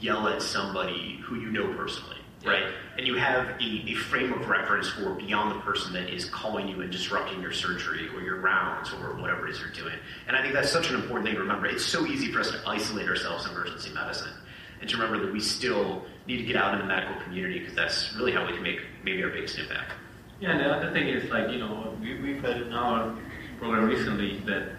yell 0.00 0.28
at 0.28 0.42
somebody 0.42 1.18
who 1.24 1.36
you 1.36 1.50
know 1.50 1.72
personally, 1.74 2.16
right? 2.44 2.72
And 2.96 3.06
you 3.06 3.16
have 3.16 3.48
a, 3.60 3.84
a 3.88 3.94
frame 3.94 4.32
of 4.32 4.48
reference 4.48 4.88
for 4.88 5.14
beyond 5.14 5.56
the 5.56 5.60
person 5.60 5.92
that 5.92 6.12
is 6.12 6.24
calling 6.26 6.68
you 6.68 6.80
and 6.80 6.90
disrupting 6.90 7.40
your 7.40 7.52
surgery 7.52 8.08
or 8.14 8.22
your 8.22 8.40
rounds 8.40 8.92
or 8.92 9.14
whatever 9.20 9.46
it 9.46 9.50
is 9.52 9.60
you're 9.60 9.70
doing. 9.70 9.98
And 10.26 10.36
I 10.36 10.42
think 10.42 10.54
that's 10.54 10.70
such 10.70 10.90
an 10.90 10.96
important 10.96 11.26
thing 11.26 11.34
to 11.34 11.40
remember. 11.40 11.66
It's 11.66 11.84
so 11.84 12.06
easy 12.06 12.32
for 12.32 12.40
us 12.40 12.50
to 12.50 12.60
isolate 12.66 13.08
ourselves 13.08 13.44
in 13.44 13.52
emergency 13.52 13.92
medicine 13.92 14.32
and 14.80 14.88
to 14.88 14.96
remember 14.96 15.24
that 15.24 15.32
we 15.32 15.40
still 15.40 16.04
need 16.26 16.38
to 16.38 16.44
get 16.44 16.56
out 16.56 16.74
in 16.74 16.80
the 16.80 16.86
medical 16.86 17.20
community 17.22 17.58
because 17.58 17.74
that's 17.74 18.14
really 18.16 18.32
how 18.32 18.46
we 18.46 18.54
can 18.54 18.62
make 18.62 18.80
maybe 19.04 19.22
our 19.22 19.30
biggest 19.30 19.58
impact. 19.58 19.92
Yeah, 20.40 20.52
and 20.52 20.60
the 20.60 20.70
other 20.70 20.92
thing 20.92 21.08
is 21.08 21.30
like, 21.30 21.50
you 21.50 21.58
know, 21.58 21.94
we, 22.00 22.18
we've 22.20 22.42
had 22.42 22.62
in 22.62 22.72
our 22.72 23.14
program 23.58 23.84
recently 23.84 24.38
that 24.46 24.72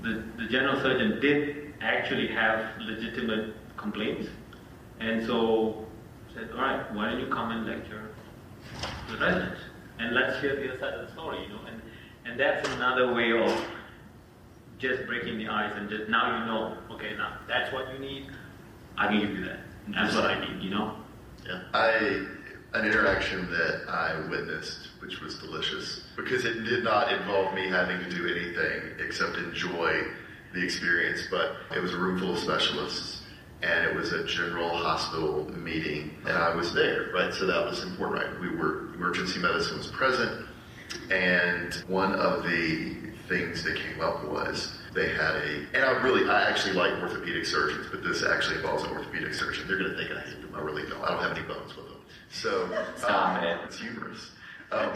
the, 0.00 0.24
the 0.38 0.46
general 0.48 0.80
surgeon 0.80 1.20
did 1.20 1.74
actually 1.82 2.28
have 2.28 2.78
legitimate 2.80 3.54
complaints. 3.76 4.28
And 5.00 5.26
so 5.26 5.86
said, 6.34 6.50
all 6.52 6.60
right, 6.60 6.94
why 6.94 7.10
don't 7.10 7.20
you 7.20 7.26
come 7.26 7.50
and 7.50 7.66
lecture 7.66 8.14
the 9.10 9.16
residents? 9.18 9.60
And 9.98 10.14
let's 10.14 10.40
hear 10.40 10.56
the 10.56 10.70
other 10.70 10.80
side 10.80 10.94
of 10.94 11.06
the 11.06 11.12
story, 11.12 11.42
you 11.42 11.48
know. 11.48 11.60
And, 11.66 11.82
and 12.24 12.40
that's 12.40 12.68
another 12.70 13.12
way 13.12 13.32
of 13.32 13.64
just 14.78 15.06
breaking 15.06 15.38
the 15.38 15.48
ice 15.48 15.72
and 15.76 15.88
just 15.88 16.08
now 16.08 16.40
you 16.40 16.46
know, 16.46 16.76
okay, 16.94 17.14
now 17.16 17.38
that's 17.46 17.72
what 17.72 17.92
you 17.92 17.98
need. 17.98 18.26
I 18.96 19.08
can 19.08 19.20
give 19.20 19.30
you 19.30 19.44
that. 19.44 19.60
And 19.86 19.94
that's 19.94 20.14
what 20.14 20.24
I 20.24 20.40
need, 20.40 20.62
you 20.62 20.70
know. 20.70 20.96
Yeah. 21.46 21.62
I 21.74 22.26
an 22.74 22.86
interaction 22.86 23.50
that 23.50 23.82
I 23.88 24.18
witnessed, 24.30 24.88
which 25.00 25.20
was 25.20 25.38
delicious, 25.38 26.04
because 26.16 26.44
it 26.44 26.64
did 26.64 26.82
not 26.82 27.12
involve 27.12 27.52
me 27.54 27.68
having 27.68 27.98
to 27.98 28.08
do 28.08 28.26
anything 28.26 28.82
except 28.98 29.36
enjoy 29.36 30.04
the 30.54 30.64
experience. 30.64 31.22
But 31.30 31.56
it 31.74 31.80
was 31.80 31.92
a 31.92 31.98
room 31.98 32.18
full 32.18 32.32
of 32.32 32.38
specialists, 32.38 33.21
and 33.62 33.84
it 33.84 33.94
was 33.94 34.12
a 34.12 34.24
general 34.24 34.68
hospital 34.68 35.50
meeting, 35.56 36.16
and 36.26 36.36
I 36.36 36.54
was 36.54 36.72
there, 36.74 37.10
right? 37.14 37.32
So 37.32 37.46
that 37.46 37.64
was 37.64 37.82
important, 37.84 38.22
right? 38.22 38.40
We 38.40 38.48
were 38.56 38.92
emergency 38.94 39.40
medicine 39.40 39.78
was 39.78 39.88
present, 39.88 40.46
And 41.10 41.74
one 41.86 42.14
of 42.14 42.44
the 42.44 42.94
things 43.28 43.62
that 43.64 43.76
came 43.76 44.00
up 44.00 44.24
was 44.24 44.78
they 44.94 45.08
had 45.08 45.36
a, 45.36 45.66
and 45.74 45.84
I 45.84 45.92
really, 46.02 46.28
I 46.28 46.48
actually 46.48 46.74
like 46.74 46.92
orthopedic 47.02 47.46
surgeons, 47.46 47.86
but 47.90 48.02
this 48.02 48.22
actually 48.22 48.56
involves 48.56 48.84
an 48.84 48.90
orthopedic 48.90 49.34
surgeon. 49.34 49.66
They're 49.66 49.78
going 49.78 49.90
to 49.90 49.96
think 49.96 50.10
I 50.10 50.20
hate 50.20 50.40
them. 50.42 50.54
I 50.54 50.60
really 50.60 50.82
don't. 50.88 51.02
I 51.02 51.08
don't 51.08 51.22
have 51.22 51.36
any 51.36 51.46
bones 51.46 51.74
with 51.76 51.86
them. 51.86 51.96
So, 52.30 52.68
Stop 52.96 53.38
um, 53.38 53.44
it. 53.44 53.58
It's 53.64 53.78
humorous. 53.78 54.30
Um, 54.70 54.90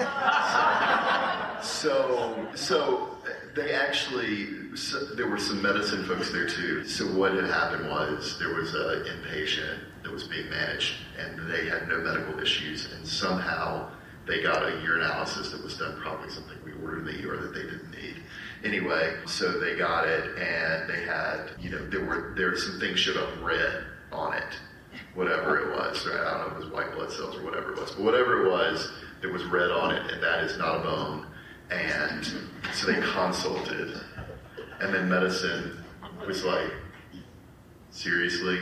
so, 1.62 2.46
so 2.54 3.18
they 3.54 3.72
actually, 3.72 4.65
so 4.76 5.04
there 5.04 5.28
were 5.28 5.38
some 5.38 5.62
medicine 5.62 6.04
folks 6.04 6.30
there 6.30 6.46
too. 6.46 6.84
So 6.86 7.06
what 7.06 7.34
had 7.34 7.44
happened 7.44 7.88
was 7.88 8.38
there 8.38 8.54
was 8.54 8.74
an 8.74 9.04
inpatient 9.04 9.78
that 10.02 10.12
was 10.12 10.24
being 10.24 10.50
managed, 10.50 10.94
and 11.18 11.50
they 11.50 11.66
had 11.66 11.88
no 11.88 11.98
medical 11.98 12.38
issues, 12.40 12.92
and 12.92 13.06
somehow 13.06 13.90
they 14.26 14.42
got 14.42 14.62
a 14.62 14.72
urinalysis 14.72 15.52
that 15.52 15.62
was 15.62 15.76
done, 15.76 15.98
probably 16.00 16.30
something 16.30 16.56
we 16.64 16.72
ordered 16.82 17.06
in 17.08 17.16
the 17.16 17.28
ER 17.28 17.36
that 17.38 17.54
they 17.54 17.62
didn't 17.62 17.90
need. 17.90 18.16
Anyway, 18.64 19.16
so 19.26 19.58
they 19.58 19.76
got 19.76 20.06
it, 20.06 20.36
and 20.38 20.90
they 20.90 21.02
had, 21.04 21.50
you 21.58 21.70
know, 21.70 21.84
there 21.88 22.04
were 22.04 22.34
there 22.36 22.50
were 22.50 22.56
some 22.56 22.78
things 22.80 22.98
showed 22.98 23.16
up 23.16 23.28
red 23.42 23.84
on 24.12 24.34
it, 24.34 24.58
whatever 25.14 25.58
it 25.58 25.76
was. 25.76 26.06
Right? 26.06 26.20
I 26.20 26.30
don't 26.32 26.40
know 26.40 26.46
if 26.46 26.52
it 26.52 26.64
was 26.64 26.72
white 26.72 26.92
blood 26.92 27.12
cells 27.12 27.36
or 27.36 27.44
whatever 27.44 27.72
it 27.72 27.78
was, 27.78 27.92
but 27.92 28.02
whatever 28.02 28.46
it 28.46 28.50
was, 28.50 28.90
there 29.20 29.32
was 29.32 29.44
red 29.44 29.70
on 29.70 29.94
it, 29.94 30.12
and 30.12 30.22
that 30.22 30.44
is 30.44 30.58
not 30.58 30.76
a 30.76 30.80
bone. 30.80 31.26
And 31.70 32.24
so 32.72 32.86
they 32.86 33.00
consulted, 33.12 34.00
and 34.80 34.94
then 34.94 35.08
medicine 35.08 35.84
was 36.26 36.44
like, 36.44 36.70
seriously, 37.90 38.58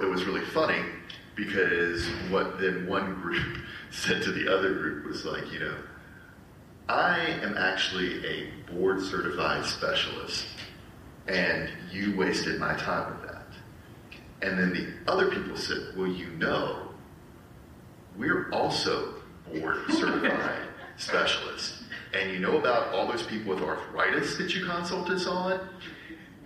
it 0.00 0.04
was 0.04 0.24
really 0.24 0.44
funny 0.44 0.82
because 1.34 2.06
what 2.30 2.60
then 2.60 2.86
one 2.86 3.14
group 3.20 3.58
said 3.90 4.22
to 4.22 4.32
the 4.32 4.52
other 4.52 4.74
group 4.74 5.06
was 5.06 5.24
like, 5.24 5.50
you 5.52 5.60
know, 5.60 5.74
I 6.88 7.18
am 7.42 7.56
actually 7.56 8.24
a 8.26 8.72
board 8.72 9.02
certified 9.02 9.64
specialist, 9.64 10.46
and 11.26 11.68
you 11.90 12.16
wasted 12.16 12.60
my 12.60 12.74
time 12.74 13.12
with 13.12 13.30
that. 13.30 13.46
And 14.42 14.58
then 14.58 14.72
the 14.72 15.10
other 15.10 15.30
people 15.30 15.56
said, 15.56 15.96
well, 15.96 16.06
you 16.06 16.28
know, 16.30 16.90
we're 18.16 18.48
also 18.50 19.14
board 19.52 19.78
certified 19.90 20.68
specialists. 20.96 21.75
And 22.16 22.32
you 22.32 22.38
know 22.38 22.56
about 22.56 22.94
all 22.94 23.06
those 23.06 23.22
people 23.22 23.54
with 23.54 23.62
arthritis 23.62 24.36
that 24.36 24.54
you 24.54 24.64
consult 24.64 25.10
us 25.10 25.26
on? 25.26 25.60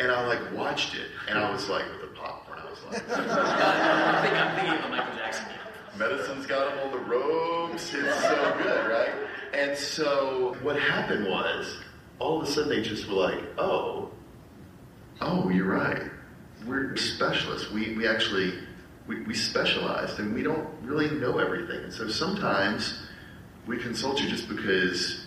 And 0.00 0.10
I 0.10 0.26
like 0.26 0.52
watched 0.52 0.94
it, 0.94 1.08
and 1.28 1.38
I 1.38 1.50
was 1.52 1.68
like, 1.68 1.84
with 1.92 2.00
the 2.00 2.16
popcorn, 2.18 2.58
I 2.58 2.70
was 2.70 2.78
like, 2.90 3.08
I 3.18 4.22
think 4.22 4.34
I'm 4.34 4.56
thinking 4.56 4.84
of 4.84 4.90
Michael 4.90 5.16
Jackson. 5.16 5.46
Medicine's 5.96 6.46
got 6.46 6.70
them 6.70 6.86
on 6.86 6.92
the 6.92 7.04
ropes. 7.04 7.94
It's 7.94 8.22
so 8.22 8.58
good, 8.62 8.90
right? 8.90 9.12
And 9.52 9.76
so 9.76 10.56
what 10.62 10.80
happened 10.80 11.26
was, 11.26 11.76
all 12.18 12.40
of 12.40 12.48
a 12.48 12.50
sudden 12.50 12.70
they 12.70 12.82
just 12.82 13.08
were 13.08 13.14
like, 13.14 13.44
oh, 13.58 14.10
oh, 15.20 15.50
you're 15.50 15.66
right. 15.66 16.10
We're 16.66 16.96
specialists. 16.96 17.70
We, 17.70 17.94
we 17.96 18.08
actually, 18.08 18.54
we, 19.06 19.22
we 19.22 19.34
specialized 19.34 20.18
and 20.18 20.34
we 20.34 20.42
don't 20.42 20.68
really 20.82 21.10
know 21.10 21.38
everything. 21.38 21.84
And 21.84 21.92
so 21.92 22.08
sometimes 22.08 23.02
we 23.66 23.76
consult 23.78 24.20
you 24.20 24.28
just 24.28 24.48
because 24.48 25.26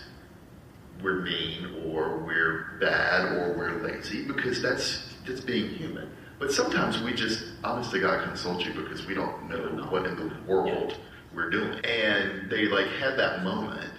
we're 1.02 1.20
mean 1.20 1.84
or 1.86 2.18
we're 2.18 2.78
bad 2.80 3.36
or 3.36 3.52
we're 3.56 3.82
lazy 3.82 4.24
because 4.24 4.62
that's, 4.62 5.14
that's 5.26 5.40
being 5.40 5.70
human. 5.70 6.10
But 6.38 6.52
sometimes 6.52 7.00
we 7.02 7.14
just, 7.14 7.44
honest 7.62 7.90
to 7.92 8.00
God, 8.00 8.24
consult 8.24 8.64
you 8.64 8.72
because 8.74 9.06
we 9.06 9.14
don't 9.14 9.48
know 9.48 9.86
what 9.90 10.06
in 10.06 10.16
the 10.16 10.30
world 10.46 10.96
we're 11.34 11.50
doing. 11.50 11.84
And 11.84 12.50
they 12.50 12.66
like 12.66 12.88
had 12.88 13.18
that 13.18 13.42
moment, 13.44 13.90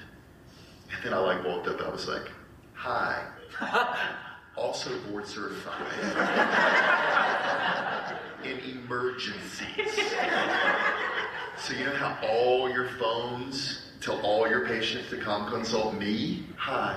and 0.92 1.04
then 1.04 1.14
I 1.14 1.18
like 1.18 1.44
walked 1.46 1.68
up. 1.68 1.82
I 1.82 1.90
was 1.90 2.08
like, 2.08 2.30
"Hi, 2.74 3.24
also 4.58 4.98
board 5.10 5.28
certified 5.28 5.94
in 8.44 8.60
emergencies." 8.60 10.14
So 11.58 11.74
you 11.74 11.86
know 11.86 11.96
how 11.96 12.18
all 12.28 12.70
your 12.70 12.90
phones 13.00 13.85
tell 14.06 14.22
all 14.22 14.48
your 14.48 14.68
patients 14.68 15.10
to 15.10 15.18
come 15.18 15.50
consult 15.50 15.96
me? 15.96 16.44
Hi. 16.58 16.96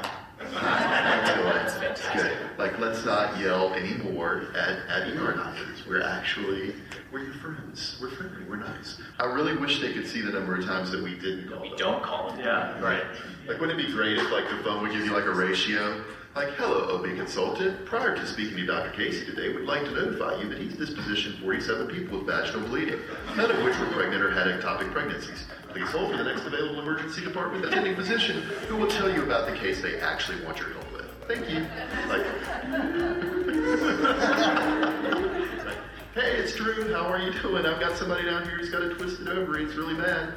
Hi. 0.52 1.34
Do 1.34 1.48
it. 1.82 1.90
It's 1.90 2.08
good. 2.10 2.36
Like, 2.58 2.78
let's 2.78 3.04
not 3.04 3.40
yell 3.40 3.72
anymore 3.72 4.48
at, 4.54 4.78
at 4.88 5.08
ER 5.16 5.32
doctors. 5.34 5.86
We're 5.86 6.02
actually, 6.02 6.74
we're 7.10 7.24
your 7.24 7.34
friends. 7.34 7.98
We're 8.00 8.10
friendly. 8.10 8.44
We're 8.48 8.56
nice. 8.56 9.00
I 9.18 9.24
really 9.24 9.56
wish 9.56 9.80
they 9.80 9.92
could 9.92 10.06
see 10.06 10.20
the 10.20 10.30
number 10.30 10.54
of 10.56 10.64
times 10.66 10.90
that 10.90 11.02
we 11.02 11.14
didn't 11.14 11.48
call 11.48 11.62
We 11.62 11.70
them. 11.70 11.78
don't 11.78 12.02
call 12.02 12.30
them. 12.30 12.40
Yeah. 12.40 12.78
Right. 12.80 13.02
Like, 13.48 13.58
wouldn't 13.58 13.80
it 13.80 13.86
be 13.86 13.92
great 13.92 14.18
if, 14.18 14.30
like, 14.30 14.48
the 14.50 14.62
phone 14.62 14.82
would 14.82 14.92
give 14.92 15.04
you, 15.06 15.12
like, 15.14 15.24
a 15.24 15.32
ratio? 15.34 16.04
Like, 16.36 16.50
hello, 16.50 16.94
OB 16.98 17.04
consultant. 17.16 17.84
Prior 17.86 18.14
to 18.14 18.26
speaking 18.26 18.58
to 18.58 18.66
Dr. 18.66 18.90
Casey 18.90 19.24
today, 19.24 19.48
we'd 19.56 19.64
like 19.64 19.82
to 19.84 19.90
notify 19.90 20.40
you 20.40 20.48
that 20.50 20.58
he's 20.58 20.74
dispositioned 20.74 21.40
47 21.40 21.88
people 21.88 22.18
with 22.18 22.28
vaginal 22.28 22.68
bleeding, 22.68 23.00
none 23.34 23.50
of 23.50 23.56
which 23.64 23.76
were 23.78 23.86
pregnant 23.86 24.22
or 24.22 24.30
had 24.30 24.46
ectopic 24.46 24.92
pregnancies. 24.92 25.46
Please 25.78 25.92
hold 25.92 26.10
for 26.10 26.16
the 26.16 26.24
next 26.24 26.44
available 26.44 26.80
emergency 26.80 27.22
department 27.22 27.64
attending 27.64 27.94
physician 27.94 28.42
who 28.66 28.74
will 28.74 28.88
tell 28.88 29.08
you 29.08 29.22
about 29.22 29.48
the 29.48 29.56
case 29.56 29.80
they 29.80 30.00
actually 30.00 30.44
want 30.44 30.58
your 30.58 30.70
help 30.70 30.92
with. 30.92 31.06
Thank 31.28 31.48
you. 31.48 31.60
Like, 32.08 32.24
hey, 36.16 36.36
it's 36.36 36.56
Drew. 36.56 36.92
How 36.92 37.06
are 37.06 37.20
you 37.20 37.32
doing? 37.40 37.64
I've 37.64 37.78
got 37.78 37.96
somebody 37.96 38.24
down 38.24 38.42
here 38.42 38.58
who's 38.58 38.70
got 38.70 38.82
a 38.82 38.92
twisted 38.92 39.28
ovary. 39.28 39.66
It's 39.66 39.76
really 39.76 39.94
bad. 39.94 40.34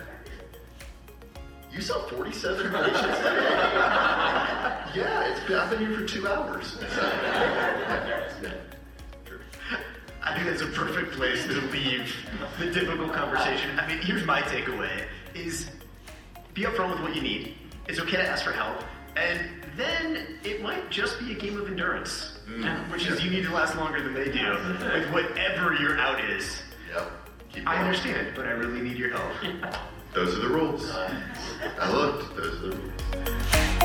You 1.74 1.82
saw 1.82 2.08
47 2.08 2.72
patients 2.72 2.94
today? 2.94 3.10
yeah, 4.94 5.32
it's 5.32 5.40
been, 5.48 5.58
I've 5.58 5.72
been 5.72 5.80
here 5.80 5.98
for 5.98 6.06
two 6.06 6.28
hours. 6.28 6.78
I 10.24 10.36
think 10.36 10.46
that's 10.46 10.62
a 10.62 10.68
perfect 10.68 11.14
place 11.14 11.48
to 11.48 11.60
leave 11.72 12.16
the 12.60 12.68
difficult 12.68 13.12
conversation. 13.12 13.80
I 13.80 13.88
mean, 13.88 13.98
here's 13.98 14.24
my 14.24 14.44
takeaway: 14.44 15.08
is 15.36 15.70
be 16.54 16.64
upfront 16.64 16.92
with 16.92 17.02
what 17.02 17.16
you 17.16 17.22
need. 17.22 17.56
It's 17.88 18.00
okay 18.00 18.18
to 18.18 18.28
ask 18.28 18.44
for 18.44 18.52
help, 18.52 18.84
and 19.16 19.50
then 19.76 20.38
it 20.44 20.62
might 20.62 20.90
just 20.90 21.20
be 21.20 21.32
a 21.32 21.36
game 21.36 21.60
of 21.60 21.68
endurance, 21.68 22.40
mm. 22.48 22.92
which 22.92 23.08
is 23.08 23.24
you 23.24 23.32
need 23.32 23.46
to 23.46 23.54
last 23.54 23.76
longer 23.76 24.02
than 24.02 24.14
they 24.14 24.32
do 24.32 24.52
with 24.94 25.12
whatever 25.12 25.74
your 25.74 25.98
out 25.98 26.24
is. 26.24 26.62
Yep. 26.94 27.12
I 27.66 27.78
understand, 27.78 28.34
but 28.36 28.46
I 28.46 28.52
really 28.52 28.82
need 28.82 28.98
your 28.98 29.12
help. 29.12 29.34
Oh. 29.64 29.88
Those 30.14 30.36
are 30.36 30.42
the 30.42 30.50
rules. 30.50 30.90
I 31.80 31.92
looked. 31.92 32.36
Those 32.36 32.56
are 32.56 32.68
the 32.68 32.76
rules. 32.76 33.81